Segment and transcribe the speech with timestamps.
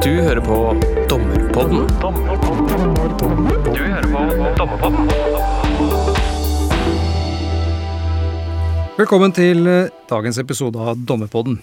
[0.00, 0.54] Du hører på
[1.10, 1.82] Dommerpodden.
[3.68, 4.22] Du hører på
[4.56, 5.10] Dommerpodden.
[8.96, 11.58] Velkommen til eh, dagens episode av Dommerpodden.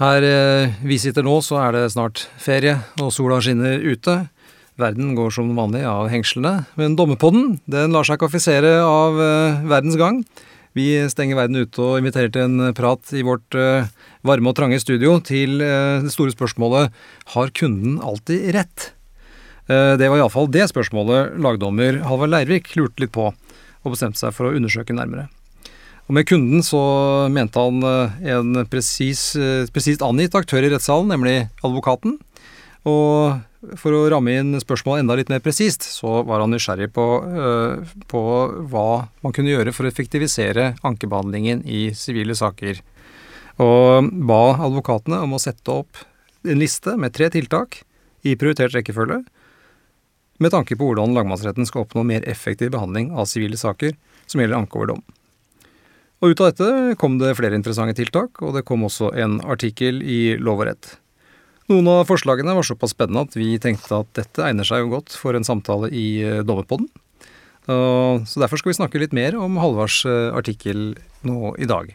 [0.00, 4.16] Her eh, vi sitter nå, så er det snart ferie, og sola skinner ute.
[4.80, 9.60] Verden går som vanlig av hengslene, men Dommerpodden den lar seg ikke affisere av eh,
[9.68, 10.24] verdens gang.
[10.72, 13.92] Vi stenger verden ute og inviterer til en prat i vårt eh,
[14.26, 16.94] varme og trange studio til eh, det store spørsmålet
[17.34, 18.90] har kunden alltid rett?
[19.70, 24.34] Eh, det var iallfall det spørsmålet lagdommer Halvard Leirvik lurte litt på, og bestemte seg
[24.36, 25.28] for å undersøke nærmere.
[26.08, 26.80] Og Med kunden så
[27.30, 32.18] mente han eh, en presist angitt aktør i rettssalen, nemlig advokaten.
[32.88, 37.04] Og for å ramme inn spørsmålet enda litt mer presist, så var han nysgjerrig på,
[38.08, 38.22] på
[38.72, 38.86] hva
[39.20, 42.80] man kunne gjøre for å effektivisere ankebehandlingen i sivile saker.
[43.60, 46.00] Og ba advokatene om å sette opp
[46.48, 47.82] en liste med tre tiltak
[48.24, 49.20] i prioritert rekkefølge,
[50.40, 53.92] med tanke på hvordan lagmannsretten skal oppnå mer effektiv behandling av sivile saker
[54.24, 55.02] som gjelder anke over dom.
[56.20, 60.00] Og Ut av dette kom det flere interessante tiltak, og det kom også en artikkel
[60.00, 60.94] i Lov og rett.
[61.72, 65.14] Noen av forslagene var såpass spennende at vi tenkte at dette egner seg jo godt
[65.16, 66.88] for en samtale i eh, Dommerpodden.
[67.70, 70.96] Så derfor skal vi snakke litt mer om Halvards eh, artikkel
[71.28, 71.92] nå i dag.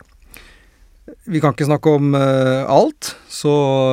[1.06, 3.52] Vi kan ikke snakke om uh, alt, så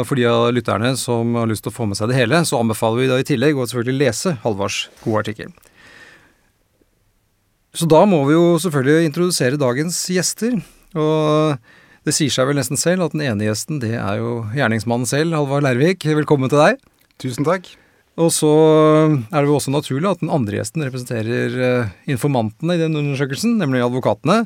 [0.09, 2.61] for de av lytterne som har lyst til å få med seg det hele, så
[2.63, 5.53] anbefaler vi da i tillegg å selvfølgelig lese Halvards gode artikkel.
[7.77, 10.59] Så da må vi jo selvfølgelig introdusere dagens gjester.
[10.93, 11.57] Og
[12.05, 15.37] det sier seg vel nesten selv at den ene gjesten, det er jo gjerningsmannen selv,
[15.37, 16.05] Halvard Lærvik.
[16.05, 16.83] Velkommen til deg.
[17.23, 17.71] Tusen takk.
[18.21, 18.49] Og så
[19.33, 23.55] er det jo også naturlig at den andre gjesten representerer eh, informantene i den undersøkelsen,
[23.61, 24.43] nemlig advokatene.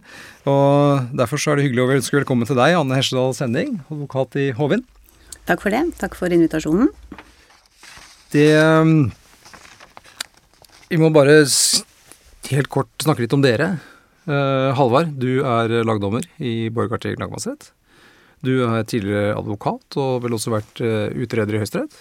[0.47, 4.39] Og derfor så er det hyggelig å ønske velkommen til deg, Anne Hesjedal Sending, advokat
[4.39, 4.86] i Hovin.
[5.50, 5.83] Takk for det.
[5.98, 6.92] Takk for invitasjonen.
[8.31, 8.95] Det eh,
[10.86, 11.41] Vi må bare
[12.53, 13.74] helt kort snakke litt om dere.
[14.27, 17.73] Uh, Halvard, du er lagdommer i Borgarting lagmannsrett.
[18.46, 21.95] Du er tidligere advokat og vel også vært utreder i Høyesterett.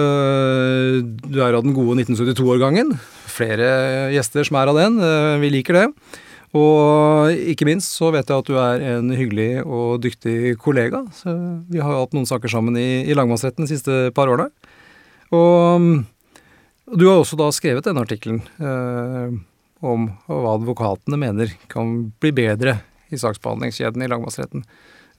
[0.00, 2.94] Uh, du er av den gode 1972-årgangen.
[3.30, 3.68] Flere
[4.14, 4.98] gjester som er av den.
[5.42, 5.86] vi liker det.
[6.56, 11.04] Og ikke minst så vet jeg at du er en hyggelig og dyktig kollega.
[11.14, 11.34] Så
[11.70, 14.50] vi har hatt noen saker sammen i, i lagmannsretten de siste par årene.
[15.30, 15.92] Og um,
[16.90, 18.42] du har også da skrevet denne artikkelen
[19.80, 22.80] om hva advokatene mener kan bli bedre
[23.10, 24.64] i saksbehandlingskjeden i lagmannsretten.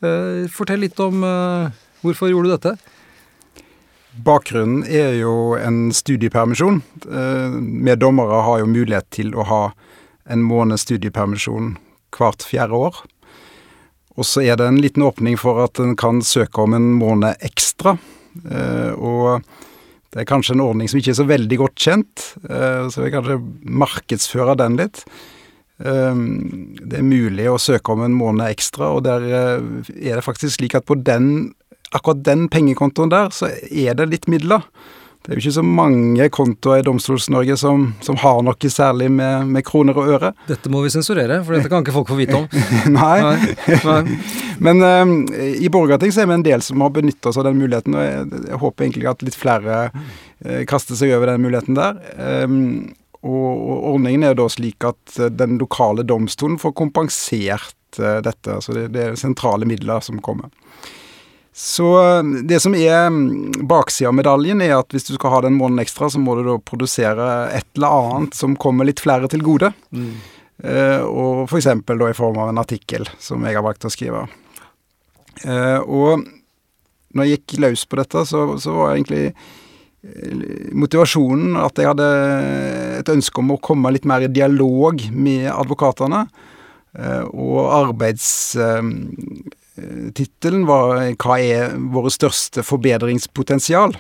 [0.02, 2.75] Eh, fortell litt om eh, hvorfor gjorde du dette?
[4.12, 6.82] Bakgrunnen er jo en studiepermisjon.
[7.08, 7.56] Eh,
[7.86, 9.64] vi dommere har jo mulighet til å ha
[10.32, 11.78] en måneds studiepermisjon
[12.12, 13.02] hvert fjerde år.
[14.20, 17.40] Og så er det en liten åpning for at en kan søke om en måned
[17.48, 17.96] ekstra.
[19.00, 19.42] Og
[20.12, 23.14] det er kanskje en ordning som ikke er så veldig godt kjent, eh, så vi
[23.14, 25.06] kanskje markedsfører den litt.
[25.80, 26.18] Eh,
[26.84, 30.58] det er mulig å søke om en måned ekstra, og der eh, er det faktisk
[30.58, 31.54] slik at på den,
[31.91, 34.66] akkurat den pengekontoen der, så er det litt midler.
[35.22, 39.52] Det er jo ikke så mange kontoer i Domstols-Norge som, som, har noe særlig med,
[39.53, 40.31] med, kroner og øre.
[40.47, 42.47] Dette må vi sensurere, for dette kan ikke folk få vite om.
[42.96, 43.19] Nei.
[43.22, 43.75] Nei.
[43.85, 44.16] Nei.
[44.66, 47.59] Men um, i Borgarting så er vi en del som har benytta oss av den
[47.62, 51.78] muligheten, og jeg, jeg, håper egentlig at litt flere uh, kaster seg over den muligheten
[51.78, 52.01] der.
[52.18, 52.57] Um,
[53.22, 53.46] og,
[53.91, 58.47] ordningen er da slik at uh, den lokale domstolen får kompensert dette.
[58.47, 60.50] Altså det, det er sentrale midler som kommer.
[61.53, 65.41] Så eh, det som er mm, baksida av medaljen, er at hvis du skal ha
[65.45, 69.29] den måneden ekstra, så må du da produsere et eller annet som kommer litt flere
[69.31, 69.73] til gode.
[69.91, 70.13] Mm.
[70.62, 74.28] Uh, og eksempel da i form av en artikkel som jeg har valgt å skrive.
[75.41, 76.28] Uh, og
[77.17, 82.07] når jeg gikk løs på dette, så, så var egentlig eh, motivasjonen at jeg hadde
[83.01, 86.22] et ønske om å komme litt mer i dialog med advokatene.
[86.95, 88.29] Uh, og arbeids
[90.18, 93.95] Tittelen var 'Hva er våre største forbedringspotensial?'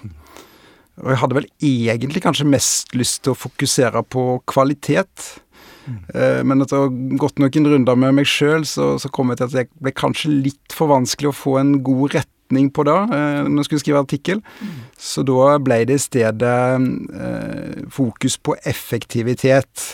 [1.01, 5.41] Og jeg hadde vel egentlig kanskje mest lyst til å fokusere på kvalitet.
[5.87, 6.45] Mm.
[6.45, 9.47] Men etter å ha gått noen runder med meg sjøl, så, så, kom jeg til
[9.47, 13.39] at det ble kanskje litt for vanskelig å få en god retning på det eh,
[13.47, 14.43] når jeg skulle skrive artikkel.
[14.61, 14.75] Mm.
[15.09, 16.57] Så da ble det i stedet
[17.23, 19.87] eh, fokus på effektivitet.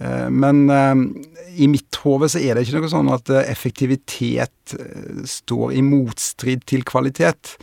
[0.00, 0.94] Eh, men eh,
[1.56, 4.74] i mitt hode så er det ikke noe sånn at eh, effektivitet
[5.28, 7.56] står i motstrid til kvalitet.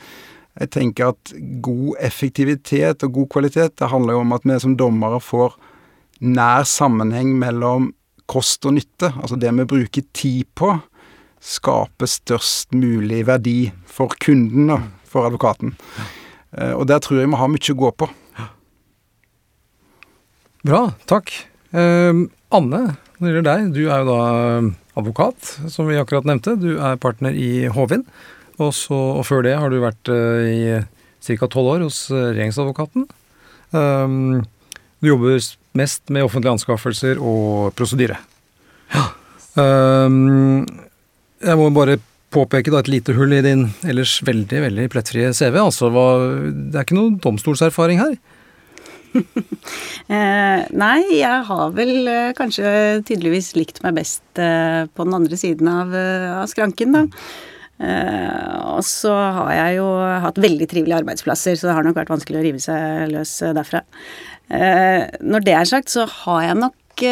[0.59, 4.75] Jeg tenker at god effektivitet og god kvalitet, det handler jo om at vi som
[4.79, 5.55] dommere får
[6.25, 7.91] nær sammenheng mellom
[8.31, 9.11] kost og nytte.
[9.21, 10.73] Altså det vi bruker tid på,
[11.45, 15.75] skaper størst mulig verdi for kunden og for advokaten.
[16.55, 18.07] Og der tror jeg vi har mye å gå på.
[20.65, 21.35] Bra, takk.
[21.75, 22.23] Eh,
[22.55, 22.81] Anne,
[23.19, 24.69] når det gjelder deg, du er jo da eh,
[24.99, 25.39] advokat,
[25.71, 26.51] som vi akkurat nevnte.
[26.59, 28.03] Du er partner i Hovin.
[28.55, 31.47] Og, så, og før det har du vært eh, i ca.
[31.51, 33.01] tolv år hos eh, regjeringsadvokaten.
[33.75, 34.43] Um,
[35.03, 35.41] du jobber
[35.75, 38.17] mest med offentlige anskaffelser og prosedyre.
[38.93, 39.05] Ja.
[39.55, 41.99] Jeg må bare
[42.35, 45.55] påpeke da et lite hull i din ellers veldig veldig plettfrie CV.
[45.59, 46.07] Altså, hva,
[46.45, 48.15] det er ikke noe domstolserfaring her?
[49.15, 55.39] Eh, nei, jeg har vel eh, kanskje tydeligvis likt meg best eh, på den andre
[55.39, 57.05] siden av, eh, av skranken, da.
[57.75, 59.89] Eh, og så har jeg jo
[60.23, 63.55] hatt veldig trivelige arbeidsplasser, så det har nok vært vanskelig å rive seg løs eh,
[63.55, 63.83] derfra.
[65.25, 67.03] når det er sagt, så har jeg nok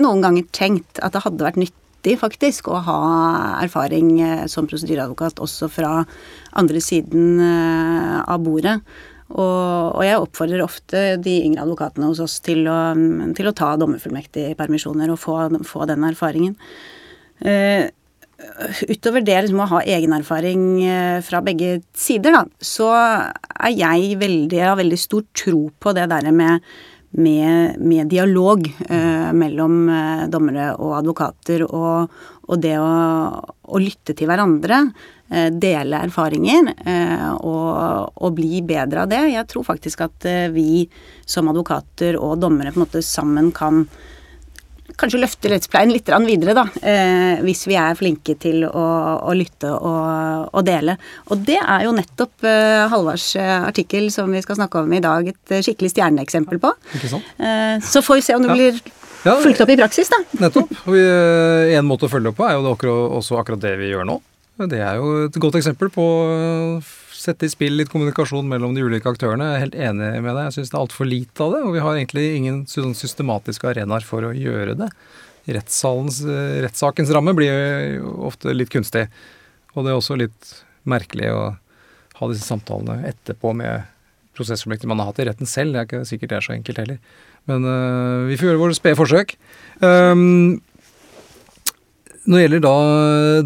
[0.00, 3.02] noen ganger tenkt at det hadde vært nyttig faktisk å ha
[3.60, 4.16] erfaring
[4.50, 5.90] som prosedyreadvokat også fra
[6.58, 8.80] andre siden av bordet.
[9.32, 12.92] Og, og, jeg oppfordrer ofte de yngre advokatene hos oss til å,
[13.36, 15.36] til å ta dommerfullmektigpermisjoner og få,
[15.68, 16.56] få den erfaringen.
[17.42, 17.88] Uh,
[18.90, 24.18] utover det liksom, å ha egen erfaring uh, fra begge sider, da, så er jeg
[24.20, 26.72] veldig, har veldig stor tro på det derre med,
[27.12, 29.86] med, med, dialog eh, mellom
[30.32, 32.12] dommere og advokater, og,
[32.48, 32.92] og det å,
[33.42, 34.86] å, lytte til hverandre.
[35.32, 39.20] Eh, dele erfaringer eh, og, og, bli bedre av det.
[39.32, 40.82] Jeg tror faktisk at eh, vi
[41.24, 43.86] som advokater og dommere på en måte sammen kan
[44.98, 46.64] kanskje løfte rettspleien litt videre, da.
[47.44, 48.86] hvis vi er flinke til å,
[49.28, 50.96] å lytte og, og, dele.
[51.30, 52.46] Og det er jo nettopp
[52.92, 56.72] Halvards artikkel som vi skal snakke om i dag, et skikkelig stjerneeksempel på.
[57.92, 58.82] så får vi se om det blir
[59.22, 60.20] ja, fulgt opp i praksis, da.
[60.46, 60.72] Nettopp.
[60.90, 64.08] Og en måte å følge opp på er jo akkurat, også akkurat det vi gjør
[64.08, 64.18] nå.
[64.68, 66.04] Det er jo et godt eksempel på
[67.22, 69.46] sette i spill litt kommunikasjon mellom de ulike aktørene.
[69.48, 70.48] Jeg er helt enig med deg.
[70.48, 73.70] Jeg syns det er altfor lite av det, og vi har egentlig ingen sånn systematiske
[73.70, 74.90] arenaer for å gjøre det.
[75.52, 77.54] Rettssakens ramme blir
[77.96, 79.08] jo ofte litt kunstig,
[79.74, 80.52] og det er også litt
[80.88, 81.42] merkelig å
[82.18, 83.88] ha disse samtalene etterpå med
[84.36, 85.74] prosessobjekter man har hatt i retten selv.
[85.74, 87.00] Det er ikke sikkert det er så enkelt heller.
[87.50, 89.34] Men uh, vi får gjøre våre spede forsøk.
[89.82, 90.60] Um,
[92.22, 92.76] når det gjelder da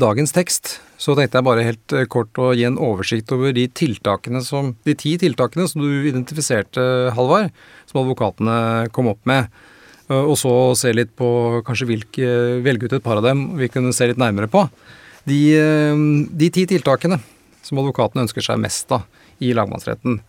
[0.00, 3.67] dagens tekst, så tenkte jeg bare helt eh, kort å gi en oversikt over de
[3.73, 6.82] tiltakene som, de ti tiltakene som du identifiserte,
[7.17, 7.52] Halvard,
[7.88, 9.49] som advokatene kom opp med.
[10.08, 11.28] Eh, og så se litt på
[11.67, 12.31] kanskje hvilke,
[12.64, 14.67] velge ut et par av dem vi kunne se litt nærmere på.
[15.28, 16.05] De, eh,
[16.44, 17.20] de ti tiltakene
[17.67, 19.08] som advokatene ønsker seg mest av
[19.40, 20.20] i lagmannsretten.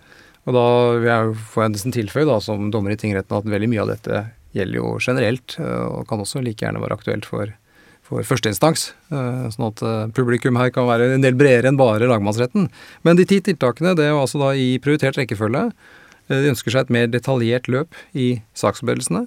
[0.47, 0.67] Og da
[1.03, 4.27] jeg, får jeg nesten tilføye, da, som dommer i tingretten, at veldig mye av dette
[4.55, 7.51] gjelder jo generelt, og kan også like gjerne være aktuelt for
[8.07, 8.92] for førsteinstans.
[9.12, 12.69] Eh, sånn at eh, publikum her kan være en del bredere enn bare lagmannsretten.
[13.07, 15.68] Men de ti tiltakene det er altså da i prioritert rekkefølge.
[16.27, 19.25] Eh, de ønsker seg et mer detaljert løp i saksforberedelsene.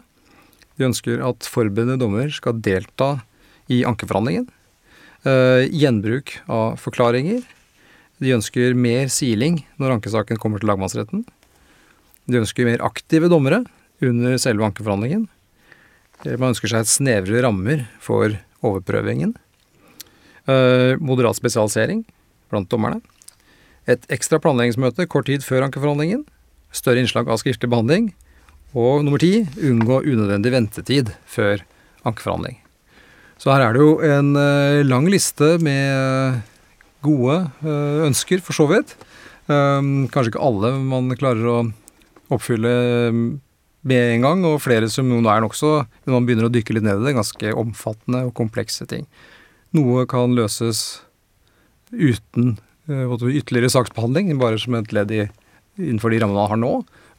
[0.81, 3.19] De ønsker at forberedende dommer skal delta
[3.71, 4.49] i ankeforhandlingen.
[5.21, 7.43] Gjenbruk av forklaringer.
[8.25, 11.27] De ønsker mer siling når ankesaken kommer til lagmannsretten.
[12.25, 13.61] De ønsker mer aktive dommere
[14.01, 15.27] under selve ankeforhandlingen.
[16.25, 18.33] Man ønsker seg et snevrere rammer for
[18.67, 19.35] overprøvingen.
[20.49, 22.05] Uh, moderat spesialisering
[22.51, 23.01] blant dommerne.
[23.91, 26.25] Et ekstra planleggingsmøte kort tid før ankeforhandlingen.
[26.75, 28.11] Større innslag av skriftlig behandling.
[28.77, 31.65] Og nummer ti unngå unødvendig ventetid før
[32.07, 32.61] ankeforhandling.
[33.41, 36.41] Så her er det jo en uh, lang liste med
[37.05, 38.97] gode uh, ønsker, for så vidt.
[39.51, 41.55] Kanskje ikke alle man klarer å
[42.31, 42.71] oppfylle
[43.87, 45.73] med en gang, og flere som nå er nokså,
[46.05, 49.07] når man begynner å dykke litt ned i det, ganske omfattende og komplekse ting.
[49.77, 51.01] Noe kan løses
[51.91, 52.57] uten
[52.91, 55.25] uh, ytterligere saksbehandling, bare som et ledd i,
[55.81, 56.73] innenfor de rammene man har nå.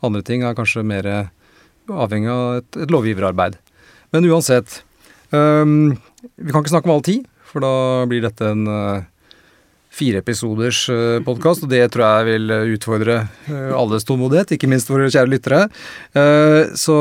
[0.06, 1.08] Andre ting er kanskje mer
[1.92, 3.58] avhengig av et, et lovgiverarbeid.
[4.14, 4.82] Men uansett,
[5.34, 5.94] um,
[6.38, 7.74] vi kan ikke snakke om all tid, for da
[8.10, 9.08] blir dette en uh,
[9.92, 13.18] fire episoders eh, podkast, og det tror jeg vil eh, utfordre
[13.52, 15.66] eh, alles tålmodighet, ikke minst våre kjære lyttere.
[16.80, 16.96] Så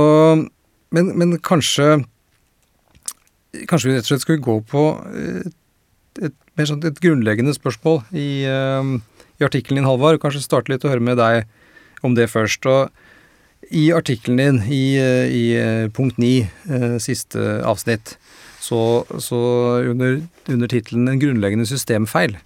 [0.91, 2.01] men, men, kanskje
[3.67, 4.83] Kanskje vi rett og slett skal gå på
[5.19, 5.55] et,
[6.23, 10.21] et mer sånn et grunnleggende spørsmål i, i artikkelen din, Halvard.
[10.23, 11.49] Kanskje starte litt å høre med deg
[12.07, 12.69] om det først.
[12.71, 14.85] Og i artikkelen din, i,
[15.35, 15.43] i
[15.99, 16.45] punkt ni,
[17.03, 18.15] siste avsnitt,
[18.63, 19.43] så, så
[19.91, 22.39] under, under tittelen 'En grunnleggende systemfeil',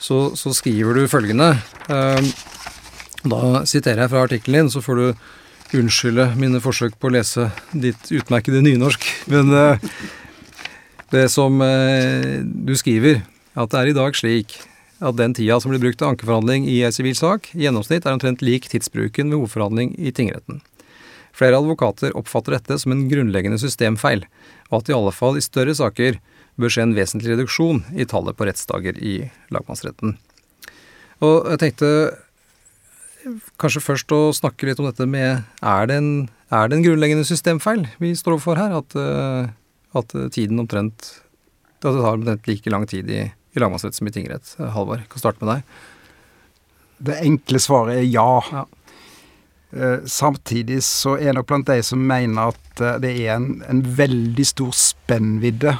[0.00, 1.52] så, så skriver du følgende
[1.92, 2.30] ehm,
[3.28, 7.50] Da siterer jeg fra artikkelen din, så får du unnskylde mine forsøk på å lese
[7.70, 9.04] ditt utmerkede nynorsk.
[9.32, 9.92] Men eh,
[11.12, 13.20] det som eh, du skriver,
[13.54, 14.56] at det er i dag slik
[15.00, 18.16] at den tida som blir brukt til ankeforhandling i en sivil sak, i gjennomsnitt er
[18.16, 20.60] omtrent lik tidsbruken ved hovedforhandling i tingretten.
[21.36, 24.26] Flere advokater oppfatter dette som en grunnleggende systemfeil,
[24.68, 26.18] og at i alle fall i større saker
[26.58, 29.14] bør skje en vesentlig reduksjon i tallet på rettsdager i
[29.54, 30.16] lagmannsretten.
[31.20, 31.90] Og jeg tenkte
[33.60, 36.12] kanskje først å snakke litt om dette med Er det en,
[36.48, 38.72] er det en grunnleggende systemfeil vi står overfor her?
[38.80, 39.52] At, eh,
[40.00, 41.10] at tiden omtrent
[41.82, 44.54] At det tar omtrent like lang tid i, i lagmannsrett som i tingrett?
[44.56, 45.80] Halvard, kan starte med deg.
[47.10, 48.40] Det enkle svaret er ja.
[48.52, 48.64] Ja.
[49.70, 53.60] Eh, samtidig så er jeg nok blant de som mener at eh, det er en,
[53.70, 55.76] en veldig stor spennvidde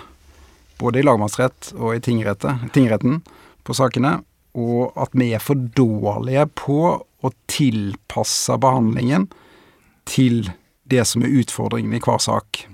[0.80, 3.20] både i lagmannsrett og i tingretten
[3.66, 4.18] på sakene,
[4.56, 9.28] og at vi er for dårlige på å tilpasse behandlingen
[10.08, 10.48] til
[10.90, 12.64] det som er utfordringen i hver sak.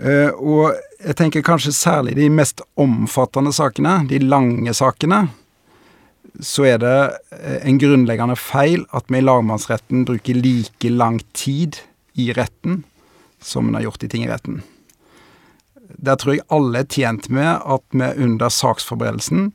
[0.00, 0.72] Eh, og
[1.04, 5.26] jeg tenker kanskje særlig de mest omfattende sakene, de lange sakene,
[6.40, 6.98] så er det
[7.36, 11.82] eh, en grunnleggende feil at vi i lagmannsretten bruker like lang tid
[12.16, 12.82] i retten
[13.42, 14.62] som en har gjort i tingretten.
[15.98, 19.50] Der tror jeg alle er tjent med at vi under saksforberedelsen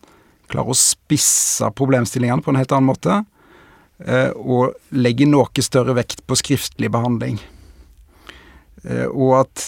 [0.52, 3.18] klarer å spisse problemstillingene på en helt annen måte,
[4.06, 7.40] eh, og legge noe større vekt på skriftlig behandling.
[8.86, 9.68] Eh, og at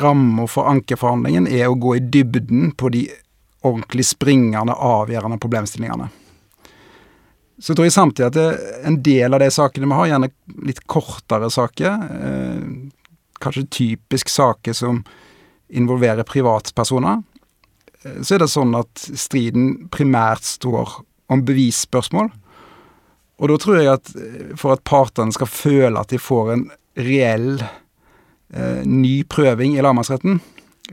[0.00, 3.04] ramma for ankeforhandlingen er å gå i dybden på de
[3.66, 6.08] ordentlig springende, avgjørende problemstillingene.
[7.58, 10.30] Så tror jeg samtidig at det, en del av de sakene vi har, gjerne
[10.68, 12.68] litt kortere saker, eh,
[13.42, 15.02] kanskje typisk saker som
[15.68, 17.22] involverer privatpersoner,
[18.02, 22.30] eh, så er det sånn at striden primært står om bevisspørsmål.
[23.38, 26.64] Og da tror jeg at eh, for at partene skal føle at de får en
[26.98, 30.40] reell eh, ny prøving i lagmannsretten,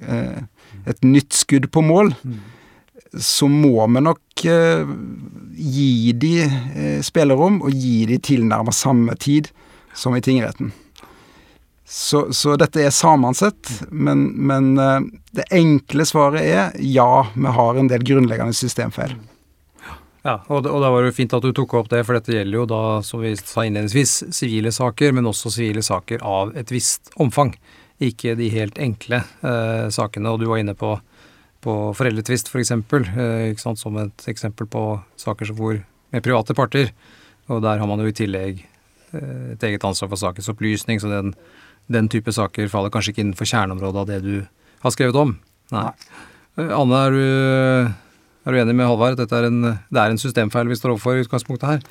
[0.02, 0.44] eh,
[0.86, 2.14] et nytt skudd på mål,
[3.22, 4.96] så må vi nok eh,
[5.56, 9.50] gi de eh, spillerom, og gi de tilnærma samme tid
[9.96, 10.74] som i tingretten.
[11.86, 15.06] Så, så dette er sammensatt, men, men eh,
[15.38, 19.14] det enkle svaret er ja, vi har en del grunnleggende systemfeil.
[20.26, 22.34] Ja, og, det, og da var det fint at du tok opp det, for dette
[22.34, 26.74] gjelder jo da, som vi sa innledningsvis, sivile saker, men også sivile saker av et
[26.74, 27.54] visst omfang.
[28.02, 30.96] Ikke de helt enkle eh, sakene, og du var inne på
[31.66, 34.86] på foreldretvist f.eks., for eh, som et eksempel på
[35.22, 35.80] saker hvor,
[36.14, 36.92] med private parter.
[37.50, 41.10] Og der har man jo i tillegg eh, et eget ansvar for sakens opplysning, så
[41.12, 41.34] den,
[41.92, 44.36] den type saker faller kanskje ikke innenfor kjerneområdet av det du
[44.86, 45.36] har skrevet om.
[45.74, 45.86] Nei.
[45.86, 46.70] Nei.
[46.72, 47.24] Anne, er du,
[48.48, 51.18] er du enig med Halvard at er en, det er en systemfeil vi står overfor
[51.18, 51.84] i utgangspunktet her?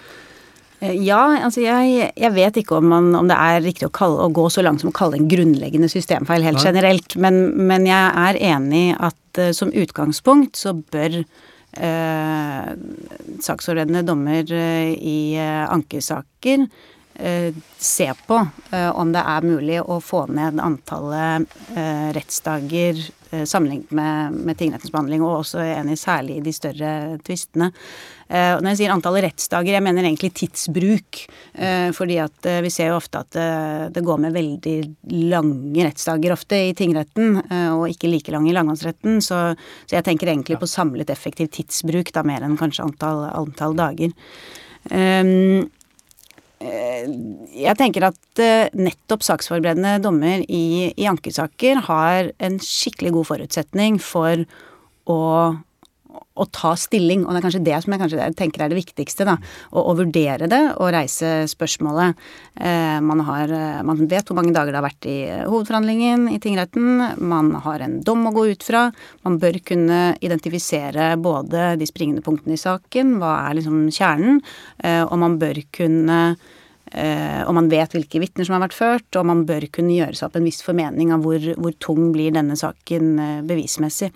[0.84, 4.24] Eh, ja, altså jeg, jeg vet ikke om, man, om, det er riktig å, kalle,
[4.24, 6.68] å, gå så langt som å kalle en grunnleggende systemfeil helt Nei.
[6.70, 12.72] generelt, men, men, jeg er enig at uh, som utgangspunkt så bør uh,
[13.44, 16.66] saksordnende dommer uh, i ankesaker
[17.78, 18.36] se på
[18.94, 21.46] om det er mulig å få ned antallet
[22.16, 22.98] rettsdager
[23.46, 26.90] sammenlignet med, tingrettens behandling, og også enig særlig i de større
[27.26, 27.70] tvistene.
[28.28, 31.20] Når jeg sier antallet rettsdager, jeg mener egentlig tidsbruk.
[31.98, 33.38] Fordi at vi ser jo ofte at
[33.94, 34.76] det går med veldig
[35.34, 37.40] lange rettsdager ofte i tingretten,
[37.74, 39.20] og ikke like lange i langmannsretten.
[39.24, 39.40] Så,
[39.84, 44.14] så, jeg tenker egentlig på samlet effektiv tidsbruk, da mer enn kanskje antall, antall dager.
[44.90, 45.70] Um,
[46.64, 48.42] jeg tenker at
[48.78, 54.46] nettopp saksforberedende dommer i, i ankesaker har en skikkelig god forutsetning for
[55.10, 55.20] å
[56.34, 59.26] å ta stilling, og det er kanskje det som jeg kanskje tenker er det viktigste.
[59.26, 59.36] da,
[59.70, 62.18] Å, å vurdere det og reise spørsmålet.
[62.54, 66.40] Eh, man, har, eh, man vet hvor mange dager det har vært i hovedforhandlingen i
[66.42, 67.20] tingretten.
[67.22, 68.88] Man har en dom å gå ut fra.
[69.26, 74.42] Man bør kunne identifisere både de springende punktene i saken, hva er liksom kjernen,
[74.82, 76.53] eh, og man bør kunne Eh,
[76.94, 80.28] og man vet hvilke vitner som har vært ført, og man bør kunne gjøre seg
[80.28, 84.12] opp en viss formening av hvor, hvor tung blir denne saken eh, bevismessig.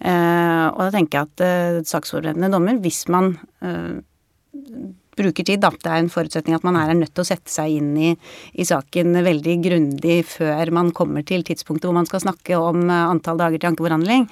[0.00, 3.34] Eh, og da tenker jeg at saksforberedende dommer, hvis man
[5.16, 5.70] bruker tid, da.
[5.72, 8.10] Det er en forutsetning at man er nødt til å sette seg inn i,
[8.56, 13.40] i, saken veldig grundig før man kommer til tidspunktet hvor man skal snakke om antall
[13.40, 14.26] dager til ankeforhandling.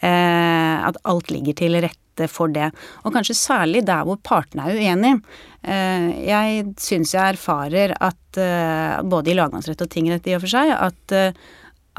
[0.00, 2.68] Eh, at alt ligger til rette for det.
[3.04, 5.22] Og kanskje særlig der hvor partene er uenige.
[5.60, 10.52] Eh, jeg syns jeg erfarer at eh, både i lagmannsrett og tingrett i og for
[10.52, 11.14] seg, at,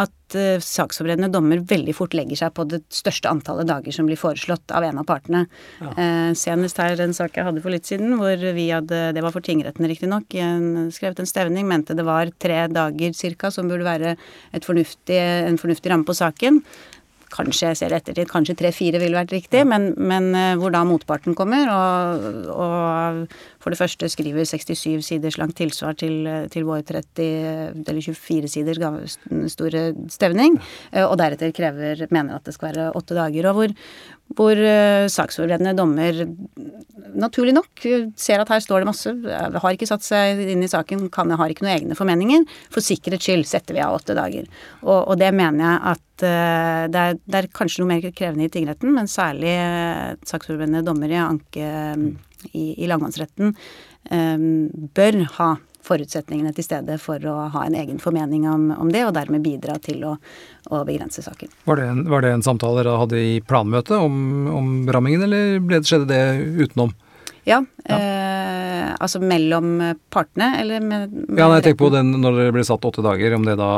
[0.01, 4.17] at uh, saksforberedende dommer veldig fort legger seg på det største antallet dager som blir
[4.17, 5.43] foreslått av en av partene.
[5.83, 5.91] Ja.
[6.37, 9.45] senest her en sak jeg hadde for litt siden, hvor vi hadde, det var for
[9.45, 10.31] tingretten riktignok,
[10.95, 14.15] skrevet en stevning, mente det var tre dager cirka som burde være
[14.63, 16.63] fornuftig, en fornuftig ramme på saken
[17.31, 21.71] kanskje jeg ser ettertid, kanskje tre-fire ville vært riktig, men, men, hvor da motparten kommer
[21.71, 23.21] og, og,
[23.61, 29.17] for det første skriver 67 siders langt tilsvar til, til vår 30 eller 24 siders
[29.53, 30.57] store stevning,
[31.05, 33.49] og deretter krever, mener at det skal være åtte dager.
[33.51, 33.75] Og hvor,
[34.37, 36.23] hvor uh, saksforberedende dommer
[37.17, 37.85] naturlig nok
[38.19, 39.13] ser at her står det masse,
[39.63, 42.45] har ikke satt seg inn i saken, kan, har ikke noen egne formeninger.
[42.71, 44.47] For sikkerhets skyld setter vi av åtte dager.
[44.81, 48.47] Og, og det mener jeg at uh, det, er, det, er, kanskje noe mer krevende
[48.47, 52.11] i tingretten, men særlig uh, saksforberedende dommer i anke um,
[52.51, 53.53] i, i lagmannsretten
[54.11, 54.47] um,
[54.95, 55.51] bør ha
[55.85, 59.77] forutsetningene til stede for å ha en egen formening om, om det, og dermed bidra
[59.81, 60.15] til å,
[60.69, 61.49] å begrense saken.
[61.65, 64.19] Var det, en, var det en samtale dere hadde i planmøtet om,
[64.53, 66.21] om rammingen, eller skjedde det
[66.67, 66.93] utenom?
[67.49, 67.63] Ja.
[67.87, 67.97] ja.
[67.97, 68.60] Eh,
[68.99, 69.73] altså mellom
[70.13, 73.03] partene, eller med, med Ja, nei, jeg tenker på den når det ble satt åtte
[73.05, 73.71] dager, om det da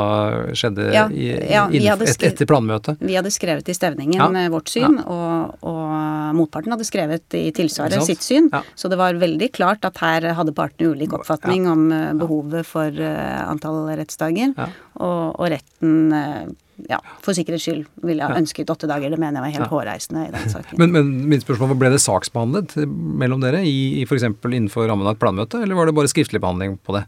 [0.56, 3.04] skjedde ja, i, ja, innenfor, skrevet, etter planmøtet?
[3.04, 4.30] Vi hadde skrevet i stevningen ja.
[4.44, 5.94] Eh, vårt syn, og, og,
[6.34, 8.50] motparten hadde skrevet i tilsvaret sitt syn.
[8.74, 11.86] Så det var veldig klart at her hadde partene ulik oppfatning om
[12.18, 13.04] behovet for
[13.44, 14.54] antall rettsdager,
[14.94, 16.54] og, og, retten
[16.90, 19.12] ja, for sikkerhets skyld ville jeg ønsket åtte dager.
[19.12, 20.78] Det mener jeg var helt hårreisende i den saken.
[20.80, 24.26] Men, men mitt spørsmål ble det saksbehandlet mellom dere i, i f.eks.
[24.26, 27.04] innenfor rammen av et planmøte, eller var det bare skriftlig behandling på det?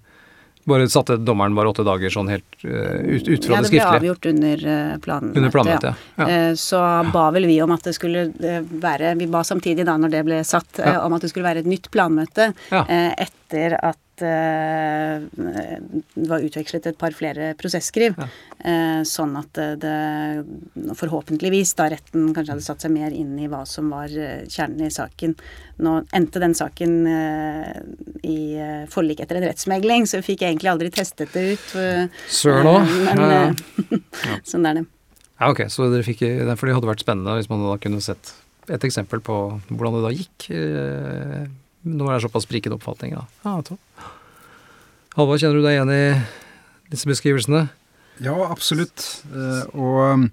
[0.67, 2.71] Bare satte dommeren bare åtte dager sånn helt uh,
[3.07, 3.83] ut, ut, fra ja, det skriftlige?
[3.83, 5.39] Ja, det ble avgjort under uh, planmøtet.
[5.39, 6.25] Under planmøtet, ja.
[6.27, 6.41] ja.
[6.51, 6.81] Uh, så
[7.15, 8.25] ba vel vi om at det skulle
[8.83, 11.71] være Vi ba samtidig da, når det ble satt, om at det skulle være et
[11.71, 15.25] nytt planmøte etter at Eh,
[16.15, 18.17] det var utvekslet et par flere prosesskriv.
[18.17, 18.29] Ja.
[18.67, 19.97] Eh, sånn at det
[20.99, 24.89] forhåpentligvis da retten kanskje hadde satt seg mer inn i hva som var eh, kjernen
[24.89, 25.37] i saken.
[25.85, 26.95] Nå endte den saken
[28.25, 28.39] i
[28.89, 31.67] forlik etter en rettsmegling, så fikk egentlig aldri testet det ut.
[32.33, 32.95] Søren òg.
[33.05, 34.01] Men
[34.51, 34.87] sånn er det.
[35.37, 36.25] Ja, ok, så dere fikk,
[36.57, 38.33] For det hadde vært spennende hvis man da kunne sett
[38.73, 39.37] et eksempel på
[39.69, 40.49] hvordan det da gikk
[41.87, 43.27] når det er såpass sprikende oppfatninger.
[43.47, 43.57] Ja,
[45.17, 46.05] Halvard, kjenner du deg igjen i
[46.93, 47.67] disse beskrivelsene?
[48.25, 49.05] Ja, absolutt.
[49.33, 50.27] Eh, og um,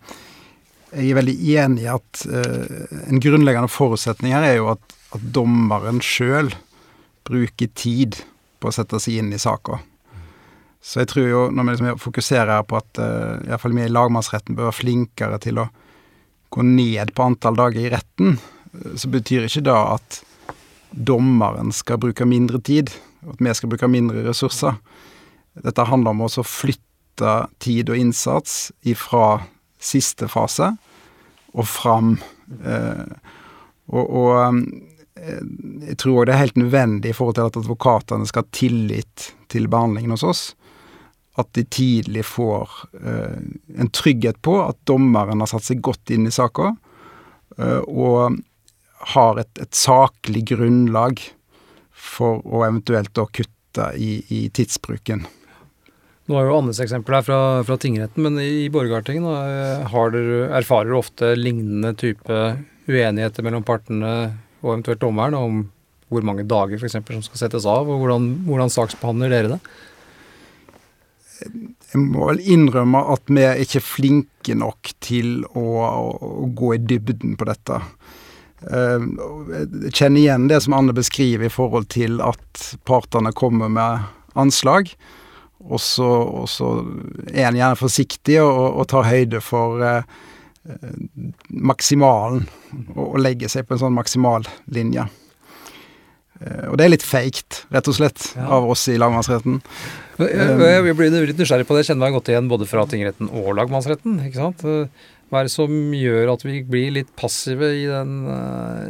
[0.94, 5.24] jeg er veldig enig i at eh, en grunnleggende forutsetning her er jo at, at
[5.36, 6.52] dommeren sjøl
[7.28, 8.20] bruker tid
[8.60, 9.80] på å sette seg inn i saka.
[10.84, 14.58] Så jeg tror jo, når vi liksom fokuserer på at uh, iallfall vi i lagmannsretten
[14.58, 15.70] bør være flinkere til å
[16.52, 18.36] gå ned på antall dager i retten,
[19.00, 20.20] så betyr ikke det at
[20.94, 22.92] dommeren skal bruke mindre tid,
[23.28, 24.78] at vi skal bruke mindre ressurser.
[25.64, 29.44] Dette handler om å flytte tid og innsats ifra
[29.84, 30.74] siste fase
[31.54, 32.16] og fram.
[32.66, 33.06] Eh,
[33.94, 34.66] og, og
[35.20, 35.44] eh,
[35.90, 39.30] jeg tror òg det er helt nødvendig i forhold til at advokatene skal ha tillit
[39.54, 40.44] til behandlingen hos oss.
[41.38, 43.38] At de tidlig får eh,
[43.78, 46.74] en trygghet på at dommeren har satt seg godt inn i saka.
[47.54, 48.40] Og
[49.14, 51.22] har et, et saklig grunnlag
[51.94, 55.26] for å eventuelt å kutte i, i tidsbruken.
[56.30, 60.16] Nå har jo Annes eksempel her fra, fra tingretten, men i Borgarting har
[60.56, 62.38] erfarer du ofte lignende type
[62.88, 64.14] uenigheter mellom partene
[64.64, 65.66] og eventuelt dommeren om
[66.14, 66.96] hvor mange dager f.eks.
[66.96, 69.60] som skal settes av, og hvordan, hvordan saksbehandler dere det?
[71.44, 75.66] Jeg må vel innrømme at vi er ikke flinke nok til å,
[76.16, 77.82] å gå i dybden på dette.
[78.72, 79.08] Eh,
[79.88, 84.06] jeg kjenner igjen det som Anne beskriver i forhold til at partene kommer med
[84.40, 84.94] anslag.
[85.64, 86.76] Og så, og så
[87.32, 90.04] er en gjerne forsiktig og, og tar høyde for eh,
[91.48, 92.48] maksimalen.
[92.96, 95.08] Og, og, legger seg på en sånn maksimallinje.
[96.44, 98.50] Eh, og det er litt feigt, rett og slett, ja.
[98.58, 99.62] av oss i lagmannsretten.
[100.20, 101.84] Jeg, jeg blir litt nysgjerrig på det.
[101.84, 104.20] Jeg kjenner meg godt igjen både fra tingretten og lagmannsretten.
[104.28, 104.68] ikke sant?
[105.34, 108.86] Hva er det som gjør at vi blir litt passive i den, uh,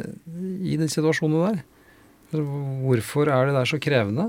[0.60, 1.62] i den situasjonen der?
[2.84, 4.26] Hvorfor er det der så krevende?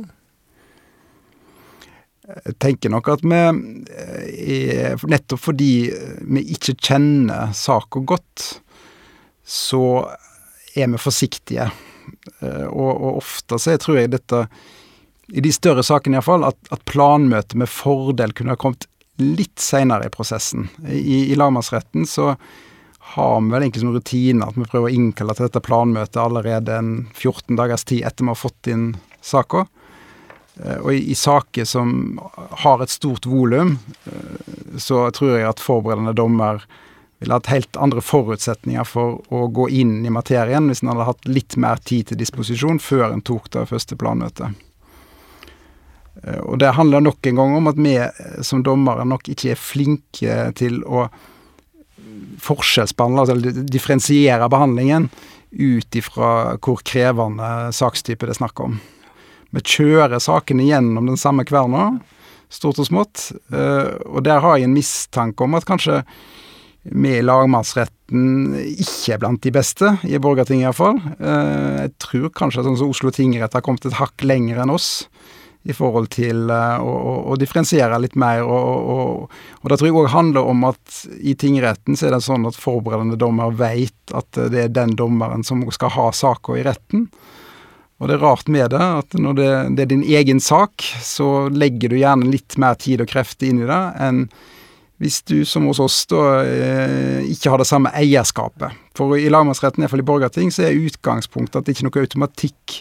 [2.26, 5.74] Jeg tenker nok at vi eh, Nettopp fordi
[6.24, 8.46] vi ikke kjenner saka godt,
[9.44, 9.84] så
[10.72, 11.68] er vi forsiktige.
[12.40, 14.46] Eh, og, og ofte så tror jeg dette
[15.36, 18.88] i de større sakene iallfall, at, at planmøtet med fordel kunne ha kommet
[19.22, 20.68] litt seinere i prosessen.
[20.88, 22.34] I, i lagmannsretten så
[23.16, 26.80] har vi vel egentlig som rutine at vi prøver å innkalle til dette planmøtet allerede
[26.80, 28.88] en 14 dagers tid etter vi har fått inn
[29.22, 29.68] saka.
[30.58, 32.18] Eh, og i, i, saker som
[32.66, 33.78] har et stort volum,
[34.10, 36.64] eh, så tror jeg at forberedende dommer
[37.20, 41.30] ville hatt helt andre forutsetninger for å gå inn i materien hvis en hadde hatt
[41.30, 44.58] litt mer tid til disposisjon før en tok det første planmøtet.
[46.24, 49.54] Eh, og det handler nok en gang om at vi eh, som dommere nok ikke
[49.54, 51.08] er flinke til å
[52.46, 55.10] forskjellsbehandle, altså differensiere behandlingen
[55.56, 56.30] ut ifra
[56.64, 58.80] hvor krevende sakstype det er snakk om.
[59.56, 61.94] Vi kjører sakene gjennom den samme kverna,
[62.52, 66.02] stort og smått, eh, og der har jeg en mistanke om at kanskje
[66.86, 71.00] vi i lagmannsretten ikke er blant de beste, i Borgarting iallfall.
[71.18, 75.08] Jeg tror kanskje sånn som Oslo tingrett har kommet et hakk lenger enn oss
[75.66, 78.44] i forhold til uh, å, å, å, differensiere litt mer.
[78.46, 82.24] Og, og, og det tror jeg òg handler om at i tingretten så er det
[82.26, 86.66] sånn at forberedende dommer veit at det er den dommeren som skal ha saka i
[86.68, 87.08] retten.
[87.98, 91.48] Og det er rart med det, at når det, det, er din egen sak, så
[91.48, 94.28] legger du gjerne litt mer tid og krefter inn i det enn
[95.04, 98.78] hvis du, som hos oss, da eh, ikke har det samme eierskapet.
[98.96, 102.78] For i lagmannsretten, iallfall i Borgarting, så er utgangspunktet at det ikke er noe automatikk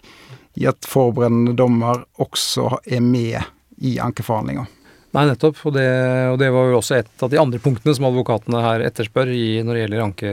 [0.55, 3.41] i at forberedende dommer også er med
[3.83, 4.67] i ankeforhandlinga.
[5.15, 5.61] Nei, nettopp.
[5.69, 5.87] Og det,
[6.33, 9.45] og det, var jo også et av de andre punktene som advokatene her etterspør i,
[9.63, 10.33] når det gjelder anke,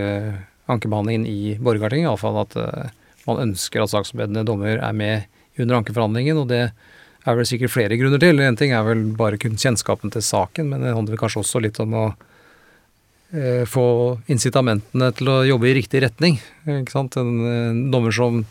[0.74, 2.08] ankebehandlingen i Borgarting.
[2.08, 2.90] Iallfall at uh,
[3.28, 6.42] man ønsker at saksforberedende dommer er med under ankeforhandlingen.
[6.42, 8.42] Og det er vel sikkert flere grunner til.
[8.42, 11.78] En ting er vel bare kun kjennskapen til saken, men det handler kanskje også litt
[11.84, 13.88] om å uh, få
[14.34, 16.42] incitamentene til å jobbe i riktig retning.
[16.66, 17.22] Ikke sant?
[17.22, 18.42] En, en dommer som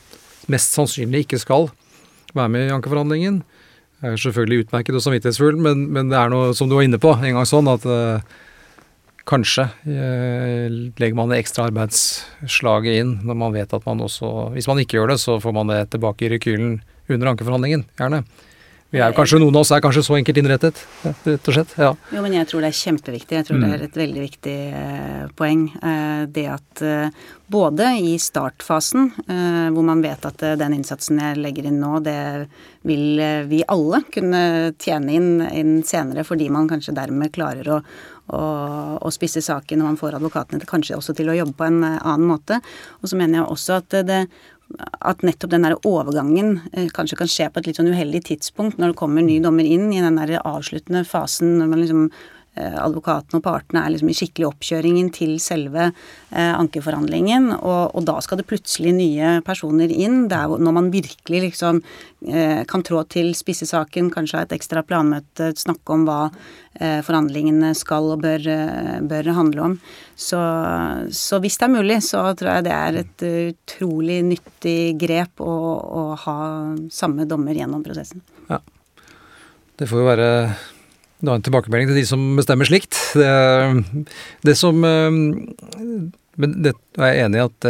[0.50, 1.70] mest sannsynlig ikke skal
[2.36, 3.40] være med i ankeforhandlingen.
[4.00, 7.12] Er selvfølgelig utmerket og samvittighetsfull, men, men, det er noe som du var inne på
[7.18, 8.38] en gang sånn at eh,
[9.28, 14.70] kanskje eh, legger man det ekstra arbeidsslaget inn når man vet at man også Hvis
[14.70, 16.78] man ikke gjør det, så får man det tilbake i rekylen
[17.10, 18.24] under ankeforhandlingen, gjerne.
[18.90, 21.74] Vi er jo kanskje, Noen av oss er kanskje så enkelt innrettet, rett og slett.
[21.78, 21.92] ja.
[22.10, 23.36] Jo, men jeg tror det er kjempeviktig.
[23.38, 23.62] Jeg tror mm.
[23.62, 25.62] det er et veldig viktig eh, poeng.
[25.78, 31.22] Eh, det at eh, både i startfasen, eh, hvor man vet at eh, den innsatsen
[31.22, 32.18] jeg legger inn nå, det
[32.86, 34.44] vil eh, vi alle kunne
[34.82, 37.80] tjene inn, inn, senere, fordi man kanskje dermed klarer å,
[38.34, 38.44] å,
[38.98, 41.84] å spisse saken når man får advokatene til kanskje også til å jobbe på en
[41.86, 42.58] annen måte.
[43.04, 44.24] Og så mener jeg også at det
[44.78, 48.78] at nettopp den der overgangen eh, kanskje kan skje på et litt sånn uheldig tidspunkt,
[48.78, 52.04] når det kommer ny dommer inn i den der avsluttende fasen, når man liksom
[52.60, 58.04] eh, advokaten og partene er liksom i skikkelig oppkjøringen til selve eh, ankeforhandlingen, og, og,
[58.08, 60.26] da skal det plutselig nye personer inn.
[60.30, 61.82] Det er når man virkelig liksom
[62.28, 66.24] eh, kan trå til spissesaken, kanskje ha et ekstra planmøte, snakke om hva
[66.80, 68.44] forhandlingene skal og bør,
[69.10, 69.72] bør handle om.
[70.14, 70.38] Så,
[71.10, 75.50] så, hvis det er mulig, så tror jeg det er et utrolig nyttig grep å,
[75.82, 76.36] å ha
[76.94, 78.22] samme dommer gjennom prosessen.
[78.46, 78.62] Ja.
[79.80, 80.30] Det får jo være
[81.20, 82.96] da en tilbakemelding til de som bestemmer slikt.
[83.16, 83.30] Det,
[84.46, 87.68] det som Men det er jeg enig i at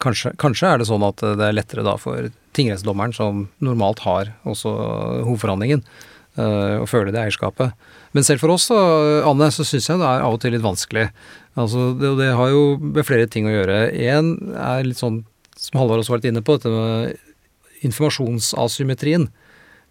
[0.00, 4.32] kanskje, kanskje, er det sånn at det er lettere da for tingrettsdommeren, som normalt har
[4.48, 4.72] også
[5.26, 5.82] hovedforhandlingen,
[6.38, 7.74] å føle det eierskapet.
[8.16, 8.78] Men selv for oss, da,
[9.28, 11.08] Anne, så syns jeg det er av og til litt vanskelig.
[11.58, 13.82] Altså, det, det har jo med flere ting å gjøre.
[13.94, 15.22] Én er litt sånn,
[15.58, 19.28] som Halvard også har vært inne på, dette med informasjonsasymmetrien.